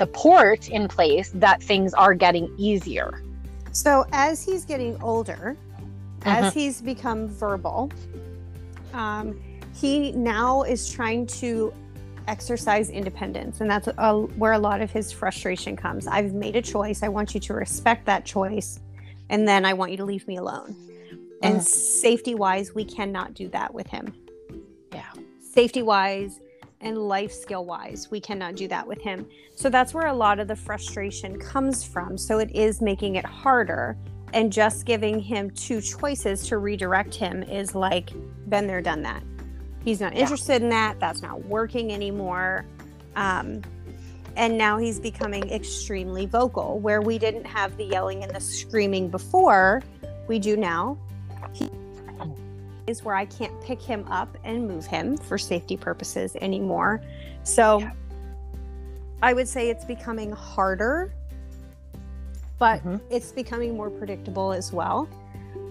support 0.00 0.70
in 0.70 0.88
place 0.88 1.30
that 1.34 1.62
things 1.62 1.92
are 1.92 2.14
getting 2.14 2.50
easier. 2.56 3.22
So 3.72 4.06
as 4.12 4.42
he's 4.42 4.64
getting 4.64 5.00
older, 5.02 5.56
mm-hmm. 6.20 6.28
as 6.28 6.54
he's 6.54 6.80
become 6.80 7.28
verbal, 7.28 7.92
um, 8.94 9.38
he 9.74 10.12
now 10.12 10.62
is 10.62 10.90
trying 10.90 11.26
to 11.26 11.74
exercise 12.28 12.88
independence, 12.88 13.60
and 13.60 13.70
that's 13.70 13.88
a, 13.98 14.14
where 14.40 14.52
a 14.52 14.58
lot 14.58 14.80
of 14.80 14.90
his 14.90 15.12
frustration 15.12 15.76
comes. 15.76 16.06
I've 16.06 16.32
made 16.32 16.56
a 16.56 16.62
choice. 16.62 17.02
I 17.02 17.08
want 17.08 17.34
you 17.34 17.40
to 17.40 17.52
respect 17.52 18.06
that 18.06 18.24
choice, 18.24 18.80
and 19.30 19.48
then 19.48 19.64
I 19.64 19.72
want 19.72 19.92
you 19.92 19.96
to 19.96 20.04
leave 20.04 20.28
me 20.28 20.36
alone. 20.36 20.76
And 21.42 21.56
mm. 21.56 21.62
safety 21.62 22.34
wise, 22.34 22.74
we 22.74 22.84
cannot 22.84 23.32
do 23.32 23.48
that 23.48 23.72
with 23.72 23.86
him. 23.86 24.12
Yeah. 24.92 25.10
Safety 25.40 25.80
wise, 25.80 26.40
and 26.80 26.96
life 26.96 27.32
skill 27.32 27.64
wise. 27.64 28.10
We 28.10 28.20
cannot 28.20 28.56
do 28.56 28.66
that 28.68 28.86
with 28.86 29.00
him. 29.00 29.26
So 29.54 29.68
that's 29.68 29.92
where 29.92 30.06
a 30.06 30.14
lot 30.14 30.40
of 30.40 30.48
the 30.48 30.56
frustration 30.56 31.38
comes 31.38 31.84
from. 31.84 32.16
So 32.16 32.38
it 32.38 32.50
is 32.54 32.80
making 32.80 33.16
it 33.16 33.24
harder. 33.24 33.96
And 34.32 34.52
just 34.52 34.86
giving 34.86 35.18
him 35.18 35.50
two 35.50 35.80
choices 35.80 36.46
to 36.48 36.58
redirect 36.58 37.14
him 37.14 37.42
is 37.42 37.74
like, 37.74 38.10
been 38.48 38.66
there, 38.66 38.80
done 38.80 39.02
that. 39.02 39.22
He's 39.84 40.00
not 40.00 40.14
interested 40.14 40.60
yeah. 40.60 40.64
in 40.64 40.68
that. 40.70 41.00
That's 41.00 41.20
not 41.20 41.44
working 41.46 41.92
anymore. 41.92 42.64
Um, 43.16 43.62
and 44.36 44.56
now 44.56 44.78
he's 44.78 45.00
becoming 45.00 45.50
extremely 45.50 46.26
vocal, 46.26 46.78
where 46.78 47.02
we 47.02 47.18
didn't 47.18 47.44
have 47.44 47.76
the 47.76 47.84
yelling 47.84 48.22
and 48.22 48.34
the 48.34 48.40
screaming 48.40 49.08
before, 49.08 49.82
we 50.28 50.38
do 50.38 50.56
now. 50.56 50.98
He 51.52 51.70
is 52.86 53.04
where 53.04 53.14
I 53.14 53.24
can't 53.26 53.58
pick 53.62 53.80
him 53.80 54.04
up 54.08 54.36
and 54.44 54.66
move 54.66 54.86
him 54.86 55.16
for 55.16 55.38
safety 55.38 55.76
purposes 55.76 56.36
anymore. 56.40 57.02
So 57.44 57.80
yeah. 57.80 57.92
I 59.22 59.32
would 59.32 59.48
say 59.48 59.70
it's 59.70 59.84
becoming 59.84 60.32
harder, 60.32 61.12
but 62.58 62.80
mm-hmm. 62.80 62.96
it's 63.10 63.32
becoming 63.32 63.76
more 63.76 63.90
predictable 63.90 64.52
as 64.52 64.72
well. 64.72 65.08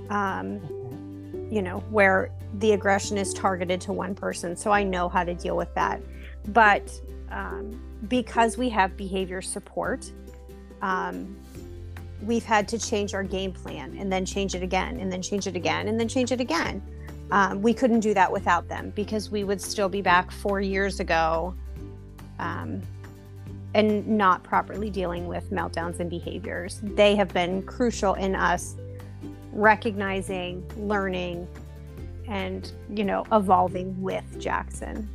Um, 0.09 0.59
mm-hmm. 0.59 1.51
you 1.51 1.61
know, 1.61 1.79
where 1.89 2.31
the 2.59 2.71
aggression 2.71 3.17
is 3.17 3.33
targeted 3.33 3.81
to 3.81 3.93
one 3.93 4.15
person. 4.15 4.55
So 4.55 4.71
I 4.71 4.83
know 4.83 5.09
how 5.09 5.23
to 5.23 5.33
deal 5.33 5.55
with 5.55 5.73
that. 5.75 6.01
But 6.47 6.91
um, 7.31 7.79
because 8.07 8.57
we 8.57 8.69
have 8.69 8.95
behavior 8.95 9.41
support, 9.41 10.11
um, 10.81 11.35
we've 12.21 12.45
had 12.45 12.67
to 12.67 12.79
change 12.79 13.13
our 13.13 13.23
game 13.23 13.51
plan 13.51 13.95
and 13.97 14.11
then 14.11 14.25
change 14.25 14.55
it 14.55 14.63
again 14.63 14.99
and 14.99 15.11
then 15.11 15.21
change 15.21 15.47
it 15.47 15.55
again 15.55 15.87
and 15.87 15.99
then 15.99 16.07
change 16.07 16.31
it 16.31 16.41
again 16.41 16.81
um, 17.31 17.61
we 17.61 17.73
couldn't 17.73 17.99
do 17.99 18.13
that 18.13 18.31
without 18.31 18.67
them 18.67 18.91
because 18.95 19.29
we 19.29 19.43
would 19.43 19.61
still 19.61 19.89
be 19.89 20.01
back 20.01 20.31
four 20.31 20.59
years 20.59 20.99
ago 20.99 21.53
um, 22.39 22.81
and 23.75 24.07
not 24.07 24.43
properly 24.43 24.89
dealing 24.89 25.27
with 25.27 25.51
meltdowns 25.51 25.99
and 25.99 26.09
behaviors. 26.09 26.79
They 26.81 27.15
have 27.15 27.31
been 27.33 27.61
crucial 27.63 28.15
in 28.15 28.35
us 28.35 28.75
recognizing, 29.51 30.67
learning, 30.77 31.47
and 32.27 32.71
you 32.89 33.03
know, 33.03 33.25
evolving 33.31 33.99
with 34.01 34.39
Jackson. 34.39 35.07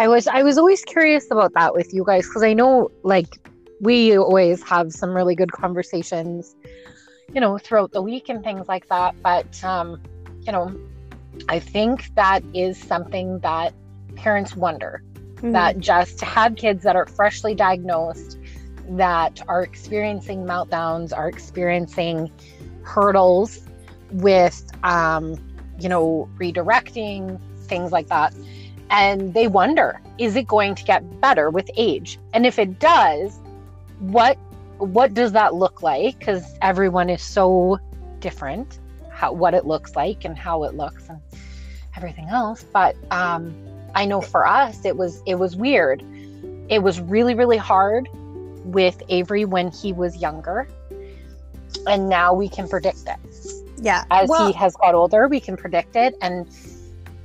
I 0.00 0.08
was 0.08 0.26
I 0.26 0.42
was 0.42 0.56
always 0.58 0.82
curious 0.84 1.30
about 1.30 1.52
that 1.54 1.74
with 1.74 1.92
you 1.92 2.04
guys 2.04 2.26
because 2.26 2.42
I 2.42 2.54
know 2.54 2.90
like 3.02 3.38
we 3.80 4.16
always 4.16 4.62
have 4.64 4.92
some 4.92 5.10
really 5.10 5.34
good 5.34 5.52
conversations 5.52 6.54
you 7.32 7.40
know, 7.40 7.58
throughout 7.58 7.92
the 7.92 8.02
week 8.02 8.28
and 8.28 8.42
things 8.42 8.68
like 8.68 8.88
that. 8.88 9.14
But, 9.22 9.62
um, 9.64 10.00
you 10.40 10.52
know, 10.52 10.74
I 11.48 11.58
think 11.58 12.14
that 12.14 12.42
is 12.54 12.78
something 12.78 13.38
that 13.40 13.72
parents 14.16 14.56
wonder 14.56 15.02
mm-hmm. 15.34 15.52
that 15.52 15.78
just 15.78 16.18
to 16.20 16.24
have 16.24 16.56
kids 16.56 16.82
that 16.84 16.96
are 16.96 17.06
freshly 17.06 17.54
diagnosed, 17.54 18.38
that 18.90 19.40
are 19.48 19.62
experiencing 19.62 20.44
meltdowns, 20.44 21.16
are 21.16 21.28
experiencing 21.28 22.30
hurdles 22.82 23.60
with, 24.10 24.68
um, 24.82 25.36
you 25.78 25.88
know, 25.88 26.28
redirecting, 26.38 27.40
things 27.66 27.92
like 27.92 28.08
that. 28.08 28.34
And 28.90 29.32
they 29.34 29.46
wonder, 29.46 30.00
is 30.18 30.36
it 30.36 30.48
going 30.48 30.74
to 30.74 30.84
get 30.84 31.20
better 31.20 31.48
with 31.48 31.70
age? 31.76 32.18
And 32.34 32.44
if 32.44 32.58
it 32.58 32.78
does, 32.80 33.38
what 34.00 34.36
what 34.78 35.14
does 35.14 35.32
that 35.32 35.54
look 35.54 35.82
like? 35.82 36.18
Because 36.18 36.56
everyone 36.62 37.10
is 37.10 37.22
so 37.22 37.78
different, 38.18 38.78
how 39.10 39.32
what 39.32 39.54
it 39.54 39.66
looks 39.66 39.94
like 39.94 40.24
and 40.24 40.36
how 40.36 40.64
it 40.64 40.74
looks 40.74 41.08
and 41.08 41.20
everything 41.96 42.28
else. 42.28 42.64
But 42.64 42.96
um, 43.10 43.54
I 43.94 44.06
know 44.06 44.20
for 44.20 44.46
us, 44.46 44.84
it 44.84 44.96
was 44.96 45.22
it 45.26 45.36
was 45.36 45.54
weird. 45.54 46.02
It 46.68 46.82
was 46.82 47.00
really 47.00 47.34
really 47.34 47.58
hard 47.58 48.08
with 48.64 49.02
Avery 49.08 49.44
when 49.44 49.70
he 49.70 49.92
was 49.92 50.16
younger, 50.16 50.68
and 51.86 52.08
now 52.08 52.34
we 52.34 52.48
can 52.48 52.68
predict 52.68 53.06
it. 53.06 53.18
Yeah, 53.82 54.04
as 54.10 54.28
well, 54.28 54.46
he 54.46 54.52
has 54.54 54.74
got 54.76 54.94
older, 54.94 55.28
we 55.28 55.40
can 55.40 55.56
predict 55.56 55.96
it, 55.96 56.14
and 56.20 56.46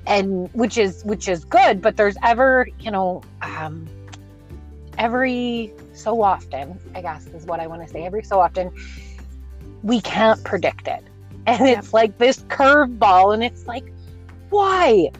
and 0.08 0.54
which 0.54 0.78
is 0.78 1.04
which 1.04 1.28
is 1.28 1.46
good. 1.46 1.82
But 1.82 1.98
there's 1.98 2.18
ever 2.24 2.68
you 2.80 2.92
know 2.92 3.22
um, 3.42 3.88
every 4.98 5.74
so 5.94 6.22
often, 6.22 6.80
I 6.94 7.02
guess 7.02 7.26
is 7.28 7.46
what 7.46 7.60
I 7.60 7.68
want 7.68 7.82
to 7.84 7.88
say, 7.88 8.06
every 8.06 8.24
so 8.24 8.40
often, 8.40 8.72
we 9.84 10.02
can't 10.02 10.44
predict 10.44 10.88
it. 10.88 11.04
And 11.48 11.68
it's 11.68 11.94
like 11.94 12.18
this 12.18 12.40
curveball, 12.44 13.34
and 13.34 13.44
it's 13.44 13.68
like, 13.68 13.94
why? 14.50 15.12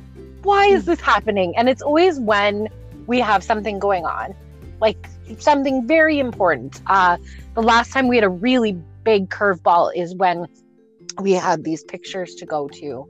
Why 0.42 0.66
is 0.66 0.86
this 0.86 1.00
happening? 1.00 1.56
And 1.56 1.70
it's 1.70 1.82
always 1.82 2.20
when 2.20 2.68
we 3.06 3.20
have 3.20 3.44
something 3.44 3.78
going 3.80 4.06
on, 4.06 4.34
like 4.82 5.08
something 5.38 5.88
very 5.88 6.20
important. 6.20 6.82
Uh, 6.88 7.18
the 7.54 7.62
last 7.62 7.92
time 7.92 8.08
we 8.08 8.16
had 8.16 8.24
a 8.24 8.30
really 8.30 8.74
big 9.04 9.30
curveball 9.30 9.92
is 9.96 10.16
when 10.16 10.48
we 11.22 11.32
had 11.34 11.64
these 11.64 11.84
pictures 11.84 12.36
to 12.36 12.46
go 12.46 12.68
to 12.70 13.08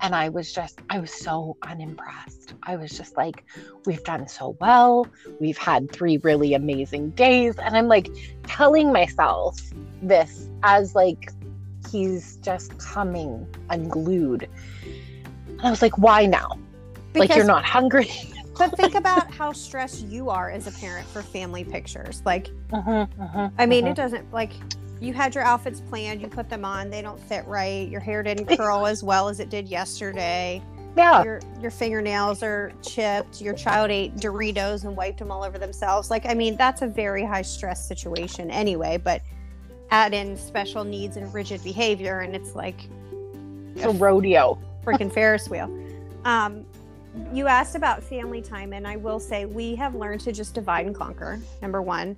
and 0.00 0.14
I 0.14 0.28
was 0.28 0.52
just, 0.52 0.78
I 0.90 0.98
was 0.98 1.12
so 1.12 1.56
unimpressed. 1.62 2.54
I 2.62 2.76
was 2.76 2.90
just 2.90 3.16
like, 3.16 3.44
we've 3.86 4.02
done 4.04 4.28
so 4.28 4.56
well. 4.60 5.06
We've 5.40 5.58
had 5.58 5.90
three 5.90 6.18
really 6.18 6.54
amazing 6.54 7.10
days. 7.10 7.56
And 7.58 7.76
I'm 7.76 7.88
like 7.88 8.08
telling 8.44 8.92
myself 8.92 9.58
this 10.02 10.48
as 10.62 10.94
like 10.94 11.30
he's 11.90 12.36
just 12.36 12.76
coming 12.78 13.46
unglued. 13.70 14.48
And 15.48 15.60
I 15.62 15.70
was 15.70 15.82
like, 15.82 15.96
why 15.98 16.26
now? 16.26 16.58
Because, 17.12 17.28
like 17.28 17.36
you're 17.36 17.46
not 17.46 17.64
hungry. 17.64 18.10
but 18.58 18.76
think 18.76 18.94
about 18.94 19.32
how 19.32 19.52
stressed 19.52 20.06
you 20.06 20.30
are 20.30 20.50
as 20.50 20.66
a 20.66 20.72
parent 20.72 21.06
for 21.08 21.22
family 21.22 21.64
pictures. 21.64 22.22
Like, 22.24 22.48
uh-huh, 22.72 23.06
uh-huh, 23.20 23.50
I 23.58 23.66
mean, 23.66 23.84
uh-huh. 23.84 23.92
it 23.92 23.96
doesn't 23.96 24.32
like 24.32 24.52
you 25.00 25.12
had 25.12 25.34
your 25.34 25.44
outfits 25.44 25.80
planned, 25.80 26.20
you 26.20 26.28
put 26.28 26.48
them 26.48 26.64
on, 26.64 26.90
they 26.90 27.02
don't 27.02 27.20
fit 27.20 27.44
right, 27.46 27.88
your 27.88 28.00
hair 28.00 28.22
didn't 28.22 28.46
curl 28.56 28.86
as 28.86 29.02
well 29.02 29.28
as 29.28 29.40
it 29.40 29.50
did 29.50 29.68
yesterday. 29.68 30.62
Yeah. 30.96 31.24
Your 31.24 31.40
your 31.60 31.70
fingernails 31.70 32.42
are 32.42 32.72
chipped, 32.82 33.40
your 33.40 33.54
child 33.54 33.90
ate 33.90 34.16
Doritos 34.16 34.84
and 34.84 34.96
wiped 34.96 35.18
them 35.18 35.30
all 35.30 35.42
over 35.42 35.58
themselves. 35.58 36.10
Like 36.10 36.24
I 36.26 36.34
mean, 36.34 36.56
that's 36.56 36.82
a 36.82 36.86
very 36.86 37.24
high 37.24 37.42
stress 37.42 37.86
situation 37.86 38.50
anyway, 38.50 38.96
but 38.96 39.20
add 39.90 40.14
in 40.14 40.36
special 40.36 40.84
needs 40.84 41.16
and 41.16 41.32
rigid 41.34 41.62
behavior 41.64 42.20
and 42.20 42.34
it's 42.34 42.54
like 42.54 42.88
it's 43.74 43.84
a 43.84 43.90
rodeo. 43.90 44.58
Freaking 44.84 45.12
Ferris 45.12 45.48
wheel. 45.48 45.70
Um, 46.24 46.64
you 47.32 47.46
asked 47.46 47.74
about 47.74 48.02
family 48.02 48.42
time, 48.42 48.72
and 48.72 48.86
I 48.86 48.96
will 48.96 49.20
say 49.20 49.44
we 49.44 49.74
have 49.76 49.94
learned 49.94 50.20
to 50.22 50.32
just 50.32 50.54
divide 50.54 50.86
and 50.86 50.94
conquer. 50.94 51.40
Number 51.62 51.82
one, 51.82 52.16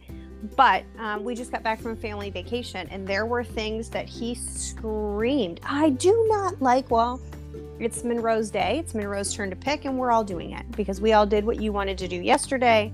but 0.56 0.84
um, 0.98 1.24
we 1.24 1.34
just 1.34 1.50
got 1.50 1.62
back 1.62 1.80
from 1.80 1.92
a 1.92 1.96
family 1.96 2.30
vacation, 2.30 2.86
and 2.90 3.06
there 3.06 3.26
were 3.26 3.42
things 3.42 3.88
that 3.90 4.08
he 4.08 4.34
screamed, 4.34 5.60
I 5.64 5.90
do 5.90 6.26
not 6.28 6.60
like. 6.60 6.90
Well, 6.90 7.20
it's 7.78 8.04
Monroe's 8.04 8.50
day. 8.50 8.78
It's 8.78 8.94
Monroe's 8.94 9.34
turn 9.34 9.50
to 9.50 9.56
pick, 9.56 9.84
and 9.84 9.98
we're 9.98 10.10
all 10.10 10.24
doing 10.24 10.52
it 10.52 10.70
because 10.72 11.00
we 11.00 11.12
all 11.12 11.26
did 11.26 11.44
what 11.44 11.60
you 11.60 11.72
wanted 11.72 11.98
to 11.98 12.08
do 12.08 12.16
yesterday. 12.16 12.92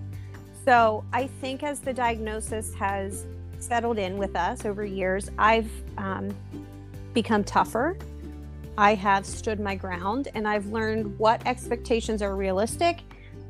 So 0.64 1.04
I 1.12 1.26
think 1.26 1.62
as 1.62 1.80
the 1.80 1.92
diagnosis 1.92 2.72
has 2.74 3.26
settled 3.58 3.98
in 3.98 4.16
with 4.16 4.34
us 4.36 4.64
over 4.64 4.84
years, 4.84 5.30
I've 5.38 5.70
um, 5.98 6.34
become 7.14 7.44
tougher. 7.44 7.96
I 8.78 8.94
have 8.94 9.26
stood 9.26 9.61
my 9.61 9.74
ground 9.74 10.28
and 10.35 10.48
I've 10.48 10.66
learned 10.66 11.18
what 11.18 11.46
expectations 11.46 12.22
are 12.22 12.35
realistic 12.35 13.00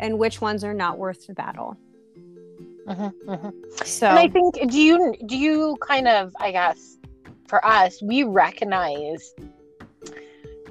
and 0.00 0.18
which 0.18 0.40
ones 0.40 0.64
are 0.64 0.74
not 0.74 0.98
worth 0.98 1.26
the 1.26 1.34
battle. 1.34 1.76
Mm-hmm, 2.86 3.30
mm-hmm. 3.30 3.50
So 3.84 4.08
And 4.08 4.18
I 4.18 4.28
think 4.28 4.70
do 4.70 4.80
you 4.80 5.14
do 5.26 5.38
you 5.38 5.76
kind 5.80 6.08
of 6.08 6.34
I 6.40 6.50
guess 6.50 6.98
for 7.46 7.64
us 7.64 8.02
we 8.02 8.24
recognize 8.24 9.34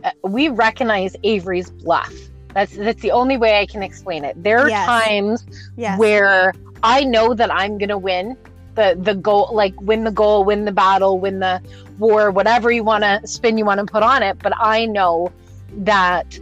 uh, 0.03 0.11
we 0.23 0.49
recognize 0.49 1.15
Avery's 1.23 1.69
bluff. 1.69 2.13
That's 2.53 2.75
that's 2.75 3.01
the 3.01 3.11
only 3.11 3.37
way 3.37 3.59
I 3.59 3.65
can 3.65 3.81
explain 3.81 4.25
it. 4.25 4.41
There 4.43 4.59
are 4.59 4.69
Yes. 4.69 4.85
times 4.85 5.45
yes. 5.77 5.97
where 5.97 6.53
I 6.83 7.05
know 7.05 7.33
that 7.33 7.53
I'm 7.53 7.77
gonna 7.77 7.97
win 7.97 8.35
the 8.81 8.89
the 8.99 9.15
goal, 9.15 9.49
like 9.53 9.79
win 9.81 10.03
the 10.03 10.11
goal, 10.11 10.43
win 10.43 10.65
the 10.65 10.71
battle, 10.71 11.19
win 11.19 11.39
the 11.39 11.61
war, 11.99 12.31
whatever 12.31 12.71
you 12.71 12.83
want 12.83 13.03
to 13.03 13.27
spin, 13.27 13.57
you 13.57 13.65
want 13.65 13.79
to 13.79 13.85
put 13.85 14.03
on 14.03 14.23
it. 14.23 14.37
But 14.39 14.53
I 14.57 14.85
know 14.85 15.31
that 15.77 16.39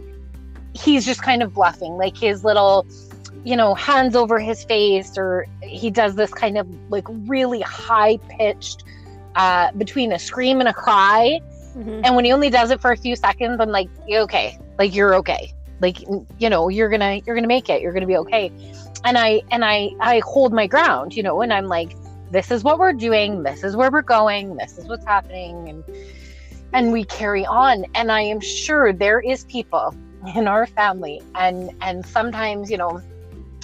he's 0.72 1.04
just 1.04 1.22
kind 1.22 1.42
of 1.42 1.54
bluffing, 1.54 1.96
like 1.96 2.16
his 2.16 2.44
little, 2.44 2.86
you 3.44 3.56
know, 3.56 3.74
hands 3.74 4.16
over 4.16 4.38
his 4.38 4.64
face, 4.64 5.18
or 5.18 5.46
he 5.62 5.90
does 5.90 6.14
this 6.14 6.32
kind 6.32 6.56
of 6.56 6.66
like 6.90 7.06
really 7.08 7.60
high 7.60 8.16
pitched, 8.28 8.84
uh, 9.36 9.70
between 9.72 10.12
a 10.12 10.18
scream 10.18 10.60
and 10.60 10.68
a 10.68 10.74
cry. 10.74 11.40
Mhm. 11.76 12.00
And 12.04 12.16
when 12.16 12.24
he 12.24 12.32
only 12.32 12.50
does 12.50 12.70
it 12.70 12.80
for 12.80 12.90
a 12.92 12.96
few 12.96 13.14
seconds, 13.16 13.60
I'm 13.60 13.70
like, 13.70 13.88
okay. 14.10 14.58
Like 14.78 14.94
you're 14.94 15.14
okay. 15.16 15.52
Like 15.80 16.00
you 16.38 16.50
know, 16.50 16.68
you're 16.68 16.88
gonna 16.88 17.20
you're 17.24 17.34
gonna 17.34 17.54
make 17.56 17.68
it. 17.68 17.80
You're 17.82 17.92
gonna 17.92 18.06
be 18.06 18.16
okay." 18.16 18.50
And 19.04 19.16
I 19.16 19.40
and 19.50 19.64
I 19.64 19.90
I 20.00 20.20
hold 20.20 20.52
my 20.52 20.66
ground, 20.66 21.16
you 21.16 21.22
know, 21.22 21.40
and 21.42 21.52
I'm 21.52 21.68
like, 21.68 21.96
"This 22.30 22.50
is 22.50 22.64
what 22.64 22.78
we're 22.78 22.92
doing. 22.92 23.42
This 23.42 23.64
is 23.64 23.76
where 23.76 23.90
we're 23.90 24.02
going. 24.02 24.56
This 24.56 24.78
is 24.78 24.86
what's 24.86 25.04
happening." 25.04 25.68
And 25.68 25.84
and 26.72 26.92
we 26.92 27.04
carry 27.04 27.44
on. 27.46 27.84
And 27.94 28.12
I 28.12 28.22
am 28.22 28.40
sure 28.40 28.92
there 28.92 29.20
is 29.20 29.44
people 29.44 29.94
in 30.34 30.48
our 30.48 30.66
family, 30.66 31.20
and 31.34 31.70
and 31.80 32.04
sometimes 32.06 32.70
you 32.70 32.76
know, 32.76 33.00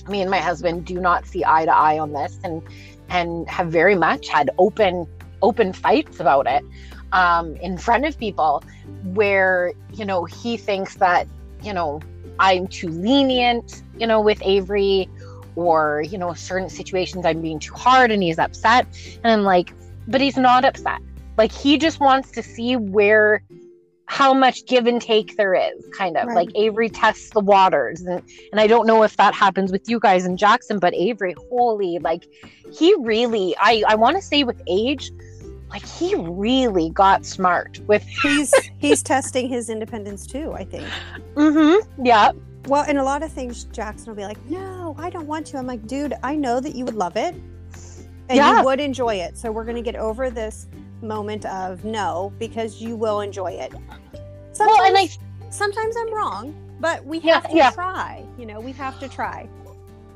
me 0.08 0.20
and 0.20 0.30
my 0.30 0.40
husband 0.40 0.84
do 0.84 1.00
not 1.00 1.26
see 1.26 1.44
eye 1.44 1.64
to 1.64 1.74
eye 1.74 1.98
on 1.98 2.12
this, 2.12 2.38
and 2.44 2.62
and 3.08 3.48
have 3.48 3.68
very 3.68 3.94
much 3.94 4.28
had 4.28 4.50
open 4.58 5.06
open 5.42 5.72
fights 5.72 6.20
about 6.20 6.46
it 6.46 6.64
um, 7.12 7.56
in 7.56 7.78
front 7.78 8.04
of 8.04 8.18
people 8.18 8.62
where 9.04 9.72
you 9.92 10.04
know 10.04 10.24
he 10.24 10.56
thinks 10.56 10.96
that 10.96 11.26
you 11.62 11.72
know 11.72 12.00
i'm 12.38 12.66
too 12.66 12.88
lenient 12.88 13.82
you 13.98 14.06
know 14.06 14.20
with 14.20 14.40
avery 14.42 15.08
or 15.56 16.04
you 16.08 16.18
know 16.18 16.32
certain 16.34 16.68
situations 16.68 17.26
i'm 17.26 17.42
being 17.42 17.58
too 17.58 17.74
hard 17.74 18.10
and 18.10 18.22
he's 18.22 18.38
upset. 18.38 18.86
And 19.24 19.32
i'm 19.32 19.42
like 19.42 19.72
but 20.08 20.20
he's 20.20 20.36
not 20.36 20.64
upset. 20.64 21.00
Like 21.36 21.52
he 21.52 21.78
just 21.78 22.00
wants 22.00 22.30
to 22.32 22.42
see 22.42 22.76
where 22.76 23.42
how 24.08 24.32
much 24.32 24.64
give 24.66 24.86
and 24.86 25.02
take 25.02 25.36
there 25.36 25.54
is 25.54 25.84
kind 25.96 26.16
of. 26.16 26.28
Right. 26.28 26.36
like 26.36 26.50
avery 26.54 26.88
tests 26.88 27.30
the 27.30 27.40
waters. 27.40 28.02
And 28.02 28.22
and 28.52 28.60
i 28.60 28.66
don't 28.66 28.86
know 28.86 29.02
if 29.02 29.16
that 29.16 29.34
happens 29.34 29.72
with 29.72 29.88
you 29.88 29.98
guys 29.98 30.24
in 30.24 30.36
jackson 30.36 30.78
but 30.78 30.94
avery 30.94 31.34
holy 31.50 31.98
like 31.98 32.26
he 32.72 32.94
really 33.00 33.54
i 33.60 33.82
i 33.88 33.94
want 33.94 34.16
to 34.16 34.22
say 34.22 34.44
with 34.44 34.60
age 34.68 35.10
like 35.70 35.84
he 35.84 36.14
really 36.14 36.90
got 36.90 37.26
smart 37.26 37.80
with 37.86 38.02
he's 38.22 38.54
he's 38.78 39.02
testing 39.02 39.48
his 39.48 39.68
independence 39.68 40.26
too, 40.26 40.52
I 40.52 40.64
think. 40.64 40.86
mm-hmm. 41.34 42.06
Yeah 42.06 42.30
Well, 42.66 42.88
in 42.88 42.96
a 42.96 43.04
lot 43.04 43.22
of 43.22 43.30
things, 43.32 43.64
Jackson 43.64 44.08
will 44.08 44.16
be 44.16 44.24
like, 44.24 44.44
"No, 44.46 44.94
I 44.98 45.10
don't 45.10 45.26
want 45.26 45.46
to." 45.48 45.58
I'm 45.58 45.66
like, 45.66 45.86
"Dude, 45.86 46.14
I 46.22 46.34
know 46.34 46.60
that 46.60 46.74
you 46.74 46.84
would 46.84 46.94
love 46.96 47.16
it, 47.16 47.34
and 48.28 48.36
Yeah. 48.36 48.58
you 48.58 48.64
would 48.64 48.80
enjoy 48.80 49.16
it. 49.16 49.38
So 49.38 49.52
we're 49.52 49.64
gonna 49.64 49.82
get 49.82 49.96
over 49.96 50.30
this 50.30 50.66
moment 51.02 51.44
of 51.46 51.84
no 51.84 52.32
because 52.38 52.80
you 52.80 52.96
will 52.96 53.20
enjoy 53.20 53.52
it." 53.52 53.72
Sometimes, 54.52 54.78
well 54.78 54.86
and 54.86 54.96
i 54.98 55.08
sometimes 55.50 55.96
I'm 55.96 56.12
wrong, 56.12 56.54
but 56.80 57.04
we 57.06 57.18
Yeah, 57.18 57.34
have 57.34 57.48
to 57.50 57.56
yeah. 57.56 57.70
try. 57.70 58.24
You 58.38 58.46
know, 58.46 58.60
we 58.60 58.72
have 58.72 58.98
to 59.00 59.08
try. 59.08 59.48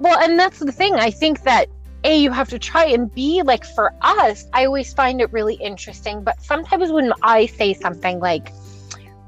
well 0.00 0.18
and 0.18 0.38
that's 0.38 0.60
the 0.60 0.72
thing 0.72 0.94
i 0.94 1.10
think 1.10 1.42
that 1.42 1.68
a 2.04 2.16
you 2.16 2.30
have 2.30 2.48
to 2.48 2.58
try 2.58 2.86
and 2.86 3.14
b 3.14 3.42
like 3.42 3.64
for 3.76 3.92
us 4.00 4.46
i 4.54 4.64
always 4.64 4.94
find 4.94 5.20
it 5.20 5.30
really 5.30 5.56
interesting 5.56 6.24
but 6.24 6.40
sometimes 6.42 6.90
when 6.90 7.12
i 7.22 7.44
say 7.44 7.74
something 7.74 8.18
like 8.18 8.50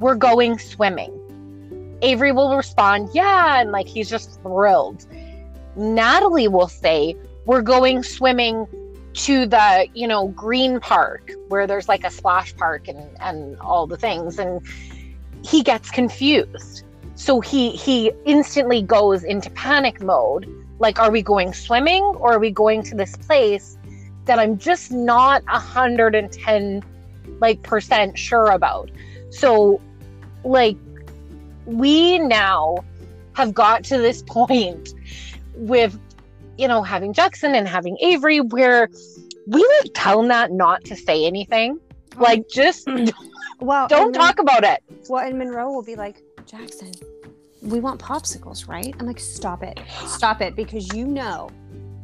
we're 0.01 0.15
going 0.15 0.59
swimming 0.59 1.13
avery 2.03 2.33
will 2.33 2.57
respond 2.57 3.09
yeah 3.15 3.61
and 3.61 3.73
like 3.73 3.87
he's 3.87 4.11
just 4.11 4.41
thrilled. 4.43 5.07
Natalie 5.77 6.49
will 6.49 6.69
say 6.69 7.17
we're 7.47 7.63
going 7.63 8.03
swimming 8.03 8.67
to 9.15 9.47
the 9.47 9.87
you 9.95 10.07
know 10.07 10.29
green 10.29 10.81
park 10.81 11.31
where 11.49 11.67
there's 11.67 11.89
like 11.89 12.05
a 12.05 12.11
splash 12.11 12.55
park 12.57 12.89
and 12.89 13.17
and 13.21 13.59
all 13.61 13.87
the 13.87 13.97
things 13.97 14.39
and 14.39 14.61
he 15.45 15.63
gets 15.63 15.91
confused. 15.91 16.85
So 17.15 17.41
he 17.41 17.71
he 17.71 18.13
instantly 18.25 18.83
goes 18.83 19.23
into 19.25 19.51
panic 19.51 20.03
mode 20.03 20.49
like 20.79 20.99
are 20.99 21.11
we 21.11 21.23
going 21.23 21.53
swimming 21.53 22.03
or 22.03 22.35
are 22.35 22.39
we 22.39 22.51
going 22.51 22.83
to 22.83 22.95
this 22.97 23.17
place 23.17 23.79
that 24.25 24.39
i'm 24.39 24.57
just 24.59 24.91
not 24.91 25.43
a 25.49 25.59
hundred 25.59 26.15
and 26.15 26.33
ten 26.33 26.83
like 27.41 27.63
percent 27.63 28.19
sure 28.19 28.51
about? 28.51 28.91
So 29.31 29.81
like 30.45 30.77
we 31.67 32.19
now 32.19 32.77
have 33.35 33.55
got 33.55 33.85
to 33.85 33.99
this 33.99 34.23
point 34.23 34.91
with 35.55 35.99
you 36.59 36.69
know 36.69 36.83
having 36.83 37.13
jackson 37.13 37.55
and 37.55 37.67
having 37.69 37.97
avery 38.01 38.41
where 38.41 38.89
we 39.47 39.61
like 39.83 39.91
tell 39.95 40.23
Nat 40.23 40.53
not 40.53 40.85
to 40.85 40.95
say 40.97 41.25
anything 41.27 41.79
like 42.19 42.49
just 42.49 42.87
Well, 43.61 43.87
don't 43.89 44.13
talk 44.13 44.39
about 44.39 44.65
it 44.65 44.83
Well, 45.09 45.25
and 45.25 45.39
Monroe 45.39 45.71
will 45.73 45.83
be 45.85 45.95
like, 45.95 46.21
Jackson, 46.47 46.91
we 47.63 47.79
want 47.79 48.01
popsicles, 48.01 48.67
right? 48.69 48.93
I'm 48.99 49.07
like, 49.07 49.21
stop 49.21 49.63
it, 49.63 49.79
stop 50.05 50.41
it, 50.41 50.57
because 50.57 50.93
you 50.93 51.07
know, 51.07 51.49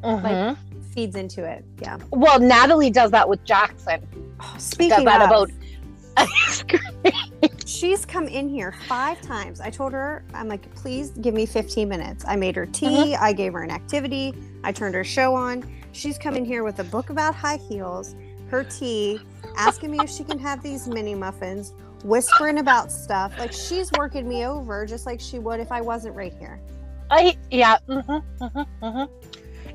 Mhm. 0.05 0.57
feeds 0.95 1.17
into 1.17 1.43
it. 1.45 1.65
Yeah. 1.83 1.99
well 2.11 2.39
natalie 2.39 2.91
does 2.91 3.11
that 3.11 3.29
with 3.29 3.43
jackson 3.45 4.01
Oh, 4.41 4.51
does 4.55 4.63
speaking 4.65 5.05
that 5.07 5.21
of, 5.23 5.29
about 5.29 5.51
she's 7.79 8.05
come 8.05 8.27
in 8.27 8.49
here 8.49 8.73
five 8.89 9.21
times. 9.23 9.61
I 9.61 9.71
told 9.71 9.93
her, 9.93 10.25
I'm 10.35 10.49
like, 10.49 10.73
please 10.75 11.11
give 11.11 11.35
me 11.35 11.47
15 11.47 11.89
minutes. 11.89 12.25
I 12.27 12.35
made 12.37 12.57
her 12.57 12.67
tea. 12.67 13.15
I 13.15 13.33
gave 13.33 13.53
her 13.53 13.63
an 13.63 13.71
activity. 13.71 14.35
I 14.65 14.73
turned 14.73 14.95
her 14.95 15.05
show 15.05 15.35
on. 15.35 15.65
She's 15.93 16.19
come 16.19 16.35
in 16.35 16.45
here 16.45 16.65
with 16.65 16.81
a 16.81 16.85
book 16.85 17.11
about 17.11 17.35
high 17.35 17.57
heels, 17.57 18.17
her 18.49 18.65
tea, 18.65 19.21
asking 19.57 19.93
me 19.93 19.99
if 20.01 20.11
she 20.11 20.25
can 20.25 20.39
have 20.39 20.63
these 20.63 20.89
mini 20.89 21.15
muffins, 21.15 21.73
whispering 22.05 22.59
about 22.59 22.91
stuff. 22.91 23.33
Like 23.39 23.53
she's 23.53 23.91
working 23.93 24.29
me 24.29 24.45
over 24.45 24.85
just 24.85 25.07
like 25.07 25.21
she 25.21 25.39
would 25.39 25.61
if 25.61 25.71
I 25.71 25.81
wasn't 25.81 26.17
right 26.17 26.35
here. 26.39 26.61
I 27.11 27.37
yeah. 27.51 27.79
Mm-hmm, 27.89 28.45
mhm, 28.45 28.67
mhm. 28.83 29.09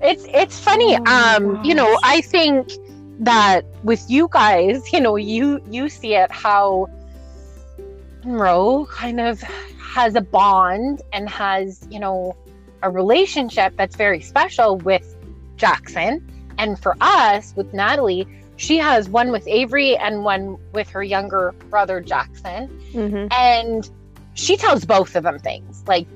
It's 0.02 0.26
it's 0.28 0.60
funny. 0.60 0.96
Oh 0.98 1.04
my 1.04 1.36
um, 1.36 1.64
you 1.64 1.74
know. 1.74 1.98
I 2.04 2.22
think 2.22 2.72
that 3.20 3.66
with 3.84 4.04
you 4.10 4.28
guys, 4.32 4.92
you 4.94 5.00
know, 5.00 5.16
you 5.16 5.62
you 5.70 5.90
see 5.90 6.16
it 6.16 6.32
how 6.32 6.88
Monroe 8.24 8.86
kind 8.92 9.20
of 9.20 9.42
has 9.42 10.16
a 10.16 10.22
bond 10.22 11.02
and 11.12 11.30
has 11.30 11.88
you 11.90 12.00
know 12.00 12.36
a 12.82 12.90
relationship 12.90 13.74
that's 13.78 13.96
very 13.96 14.22
special 14.22 14.78
with 14.78 15.16
Jackson, 15.58 16.28
and 16.58 16.80
for 16.80 16.96
us 17.02 17.54
with 17.56 17.74
Natalie, 17.74 18.28
she 18.58 18.78
has 18.78 19.08
one 19.10 19.32
with 19.32 19.48
Avery 19.48 19.96
and 19.98 20.24
one 20.24 20.58
with 20.74 20.90
her 20.90 21.04
younger 21.04 21.54
brother 21.70 22.02
Jackson. 22.02 22.70
Mm-hmm. 22.94 23.28
and 23.32 23.90
she 24.36 24.58
tells 24.58 24.86
both 24.86 25.16
of 25.16 25.24
them 25.24 25.40
things. 25.40 25.84
Like 25.88 26.08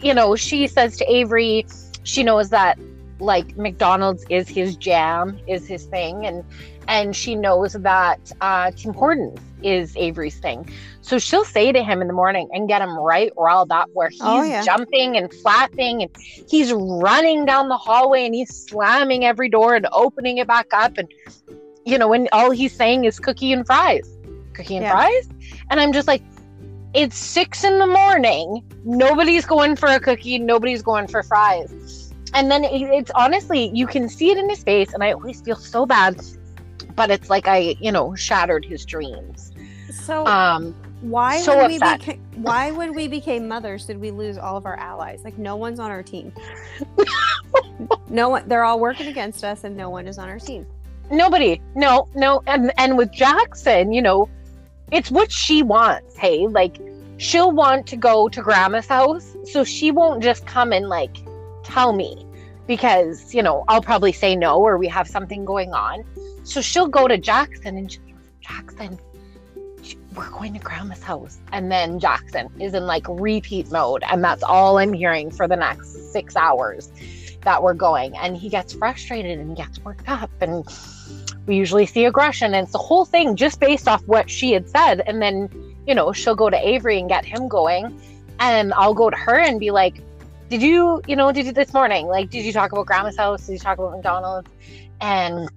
you 0.00 0.14
know 0.14 0.34
she 0.36 0.66
says 0.66 0.96
to 0.96 1.12
avery 1.12 1.64
she 2.02 2.22
knows 2.24 2.50
that 2.50 2.76
like 3.20 3.56
mcdonald's 3.56 4.24
is 4.28 4.48
his 4.48 4.76
jam 4.76 5.38
is 5.46 5.66
his 5.66 5.84
thing. 5.86 6.26
And 6.26 6.44
and 6.88 7.14
she 7.16 7.34
knows 7.34 7.72
that 7.74 8.32
uh 8.40 8.70
tim 8.76 8.92
hortons 8.94 9.38
is 9.62 9.96
avery's 9.96 10.38
thing. 10.40 10.68
So 11.02 11.18
she'll 11.18 11.44
say 11.44 11.70
to 11.72 11.82
him 11.82 12.00
in 12.02 12.08
the 12.08 12.12
morning 12.14 12.48
and 12.52 12.66
get 12.68 12.82
him 12.82 12.96
right 12.98 13.30
riled 13.36 13.70
up 13.70 13.88
where 13.92 14.08
he's 14.08 14.20
Oh, 14.22 14.42
yeah. 14.42 14.62
jumping 14.62 15.16
and 15.16 15.32
flapping 15.32 16.02
and 16.02 16.10
he's 16.48 16.72
running 16.72 17.44
down 17.44 17.68
the 17.68 17.76
hallway 17.76 18.24
and 18.26 18.34
he's 18.34 18.52
slamming 18.68 19.24
every 19.24 19.48
door 19.48 19.74
and 19.74 19.86
opening 19.92 20.38
it 20.38 20.46
back 20.48 20.66
up. 20.72 20.98
And 20.98 21.08
you 21.84 21.98
know 21.98 22.12
and 22.12 22.28
all 22.32 22.50
he's 22.50 22.74
saying 22.74 23.04
is 23.04 23.18
cookie 23.18 23.52
and 23.52 23.66
fries 23.66 24.08
cookie 24.54 24.76
and 24.76 24.84
Yeah. 24.84 24.92
fries. 24.92 25.28
And 25.70 25.80
i'm 25.80 25.92
just 25.92 26.08
like 26.08 26.22
it's 26.94 27.16
six 27.16 27.64
in 27.64 27.78
the 27.78 27.86
morning. 27.86 28.62
Nobody's 28.84 29.46
going 29.46 29.76
for 29.76 29.88
a 29.88 29.98
cookie. 29.98 30.38
Nobody's 30.38 30.82
going 30.82 31.06
for 31.06 31.22
fries. 31.22 32.12
And 32.34 32.50
then 32.50 32.64
it's 32.64 33.10
honestly 33.14 33.70
you 33.72 33.86
can 33.86 34.08
see 34.08 34.30
it 34.30 34.36
in 34.38 34.48
his 34.50 34.62
face 34.62 34.92
and 34.92 35.02
i 35.02 35.12
always 35.12 35.40
feel 35.40 35.56
so 35.56 35.86
bad 35.86 36.20
but 36.96 37.10
it's 37.10 37.30
like 37.30 37.48
i 37.48 37.74
you 37.80 37.92
know 37.92 38.14
shattered 38.14 38.64
his 38.64 38.84
dreams 38.84 39.52
So 39.90 40.26
um 40.26 40.74
why 41.00 41.40
so 41.40 41.56
when 41.56 41.68
we 41.68 41.78
beca- 41.78 42.20
why 42.36 42.70
when 42.70 42.94
we 42.94 43.08
became 43.08 43.48
mothers 43.48 43.86
did 43.86 43.98
we 43.98 44.10
lose 44.12 44.38
all 44.38 44.56
of 44.56 44.66
our 44.66 44.76
allies? 44.76 45.24
Like 45.24 45.36
no 45.36 45.56
one's 45.56 45.80
on 45.80 45.90
our 45.90 46.02
team. 46.02 46.32
no 48.08 48.28
one 48.28 48.48
they're 48.48 48.62
all 48.62 48.78
working 48.78 49.08
against 49.08 49.42
us 49.42 49.64
and 49.64 49.76
no 49.76 49.90
one 49.90 50.06
is 50.06 50.16
on 50.18 50.28
our 50.28 50.38
team. 50.38 50.64
nobody 51.10 51.60
no 51.74 52.06
no 52.14 52.40
and 52.46 52.72
and 52.78 52.96
with 52.96 53.10
jackson 53.10 53.92
you 53.92 54.00
know 54.00 54.28
it's 54.92 55.10
what 55.10 55.32
she 55.32 55.62
wants 55.64 56.16
hey 56.16 56.46
like 56.46 56.78
she'll 57.22 57.52
want 57.52 57.86
to 57.86 57.96
go 57.96 58.28
to 58.28 58.42
grandma's 58.42 58.86
house. 58.86 59.36
So 59.44 59.64
she 59.64 59.90
won't 59.90 60.22
just 60.22 60.46
come 60.46 60.72
and 60.72 60.88
like 60.88 61.16
tell 61.62 61.92
me 61.92 62.26
because, 62.66 63.34
you 63.34 63.42
know, 63.42 63.64
I'll 63.68 63.82
probably 63.82 64.12
say 64.12 64.34
no 64.34 64.58
or 64.60 64.76
we 64.76 64.88
have 64.88 65.08
something 65.08 65.44
going 65.44 65.72
on. 65.72 66.04
So 66.44 66.60
she'll 66.60 66.88
go 66.88 67.08
to 67.08 67.18
Jackson 67.18 67.76
and 67.76 67.90
she'll 67.90 68.02
Jackson, 68.42 68.98
we're 70.14 70.30
going 70.30 70.52
to 70.52 70.58
grandma's 70.58 71.02
house. 71.02 71.38
And 71.52 71.70
then 71.70 71.98
Jackson 71.98 72.48
is 72.60 72.74
in 72.74 72.86
like 72.86 73.06
repeat 73.08 73.70
mode. 73.70 74.02
And 74.10 74.22
that's 74.22 74.42
all 74.42 74.78
I'm 74.78 74.92
hearing 74.92 75.30
for 75.30 75.48
the 75.48 75.56
next 75.56 76.12
six 76.12 76.36
hours 76.36 76.92
that 77.42 77.62
we're 77.62 77.74
going. 77.74 78.16
And 78.16 78.36
he 78.36 78.48
gets 78.48 78.74
frustrated 78.74 79.38
and 79.38 79.56
gets 79.56 79.78
worked 79.80 80.08
up. 80.08 80.30
And 80.40 80.66
we 81.46 81.56
usually 81.56 81.86
see 81.86 82.04
aggression. 82.04 82.54
And 82.54 82.64
it's 82.64 82.72
the 82.72 82.78
whole 82.78 83.04
thing 83.04 83.36
just 83.36 83.60
based 83.60 83.88
off 83.88 84.02
what 84.06 84.28
she 84.28 84.52
had 84.52 84.68
said. 84.68 85.02
And 85.06 85.22
then, 85.22 85.48
you 85.86 85.94
know, 85.94 86.12
she'll 86.12 86.36
go 86.36 86.50
to 86.50 86.68
Avery 86.68 86.98
and 86.98 87.08
get 87.08 87.24
him 87.24 87.48
going. 87.48 88.00
And 88.38 88.72
I'll 88.74 88.94
go 88.94 89.08
to 89.08 89.16
her 89.16 89.38
and 89.38 89.58
be 89.58 89.70
like, 89.70 90.00
did 90.48 90.62
you, 90.62 91.00
you 91.06 91.16
know, 91.16 91.32
did 91.32 91.46
you 91.46 91.52
this 91.52 91.72
morning? 91.72 92.08
Like, 92.08 92.28
did 92.28 92.44
you 92.44 92.52
talk 92.52 92.72
about 92.72 92.86
grandma's 92.86 93.16
house? 93.16 93.46
Did 93.46 93.54
you 93.54 93.58
talk 93.58 93.78
about 93.78 93.92
McDonald's? 93.92 94.50
And, 95.00 95.48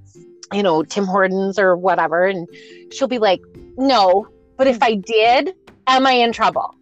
you 0.53 0.63
know, 0.63 0.83
Tim 0.83 1.05
Hortons 1.05 1.57
or 1.59 1.75
whatever. 1.75 2.25
And 2.25 2.47
she'll 2.91 3.07
be 3.07 3.19
like, 3.19 3.41
no, 3.77 4.27
but 4.57 4.67
if 4.67 4.81
I 4.81 4.95
did, 4.95 5.53
am 5.87 6.05
I 6.05 6.13
in 6.13 6.31
trouble? 6.31 6.75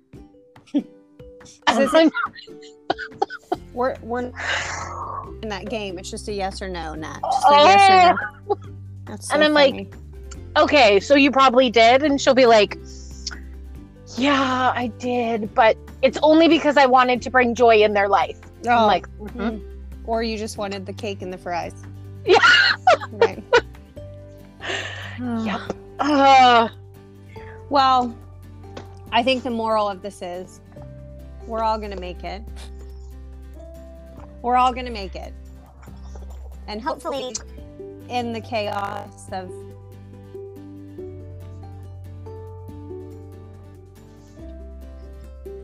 we're 3.73 3.95
we're 4.01 4.19
in 5.41 5.49
that 5.49 5.69
game. 5.69 5.97
It's 5.99 6.09
just 6.09 6.27
a 6.27 6.33
yes 6.33 6.61
or 6.61 6.69
no, 6.69 6.95
not 6.95 7.21
Just 7.21 7.45
a 7.47 7.51
yes 7.51 7.89
or 7.89 8.15
no. 8.47 8.57
That's 9.05 9.27
so 9.27 9.35
and 9.35 9.43
I'm 9.43 9.53
funny. 9.53 9.85
like, 9.85 9.95
okay, 10.57 10.99
so 10.99 11.15
you 11.15 11.31
probably 11.31 11.69
did, 11.69 12.03
and 12.03 12.19
she'll 12.19 12.33
be 12.33 12.45
like, 12.45 12.77
yeah, 14.15 14.71
I 14.75 14.87
did, 14.99 15.53
but 15.53 15.77
it's 16.01 16.17
only 16.23 16.47
because 16.47 16.77
I 16.77 16.85
wanted 16.85 17.21
to 17.23 17.29
bring 17.29 17.55
joy 17.55 17.83
in 17.83 17.93
their 17.93 18.07
life. 18.07 18.39
Oh. 18.65 18.71
I'm 18.71 18.87
like, 18.87 19.07
mm-hmm. 19.17 19.59
or 20.05 20.23
you 20.23 20.37
just 20.37 20.57
wanted 20.57 20.85
the 20.85 20.93
cake 20.93 21.21
and 21.21 21.33
the 21.33 21.37
fries. 21.37 21.73
Yeah. 22.25 22.37
right. 23.11 23.43
yep. 25.45 25.61
Uh, 25.99 26.69
well, 27.69 28.15
I 29.11 29.23
think 29.23 29.43
the 29.43 29.49
moral 29.49 29.87
of 29.87 30.01
this 30.01 30.21
is 30.21 30.61
we're 31.45 31.63
all 31.63 31.77
going 31.77 31.91
to 31.91 31.99
make 31.99 32.23
it. 32.23 32.41
We're 34.41 34.57
all 34.57 34.73
going 34.73 34.85
to 34.85 34.91
make 34.91 35.15
it. 35.15 35.33
And 36.67 36.81
hopefully, 36.81 37.33
in 38.09 38.33
the 38.33 38.41
chaos 38.41 39.27
of 39.31 39.51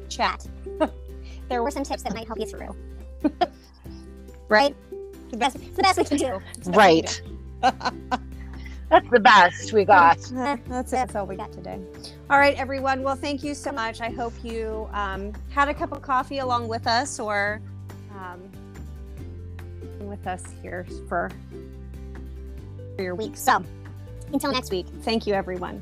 chat, 0.10 0.46
there 1.50 1.64
were 1.64 1.72
some 1.72 1.84
tips 1.84 2.04
that 2.04 2.14
might 2.14 2.28
help 2.28 2.40
you 2.40 2.46
through. 2.46 2.76
right? 4.50 4.76
the 5.32 5.38
best, 5.38 5.56
it's 5.58 5.76
the 5.76 5.84
best 5.84 5.98
we 5.98 6.06
can 6.06 6.18
do. 6.18 6.42
Right. 6.72 7.22
that's 7.62 9.10
the 9.10 9.20
best 9.20 9.74
we 9.74 9.86
got. 9.86 10.18
That's 10.32 10.94
it. 10.94 10.96
That's 10.96 11.16
all 11.16 11.26
we 11.26 11.36
got 11.36 11.52
today. 11.52 11.80
All 12.30 12.40
right, 12.40 12.56
everyone. 12.56 13.04
Well, 13.04 13.16
thank 13.16 13.44
you 13.44 13.54
so 13.54 13.72
much. 13.72 14.02
I 14.02 14.10
hope 14.10 14.34
you 14.44 14.90
um, 14.94 15.34
had 15.50 15.68
a 15.68 15.74
cup 15.74 15.92
of 15.92 16.02
coffee 16.02 16.40
along 16.40 16.68
with 16.68 16.88
us 16.88 17.20
or 17.20 17.62
um, 18.16 18.42
with 20.00 20.26
us 20.26 20.44
here 20.62 20.86
for, 21.08 21.30
for 22.96 23.04
your 23.04 23.16
week. 23.16 23.36
So 23.36 23.64
until 24.34 24.52
next 24.52 24.72
week, 24.72 24.88
thank 25.02 25.28
you, 25.28 25.34
everyone. 25.34 25.82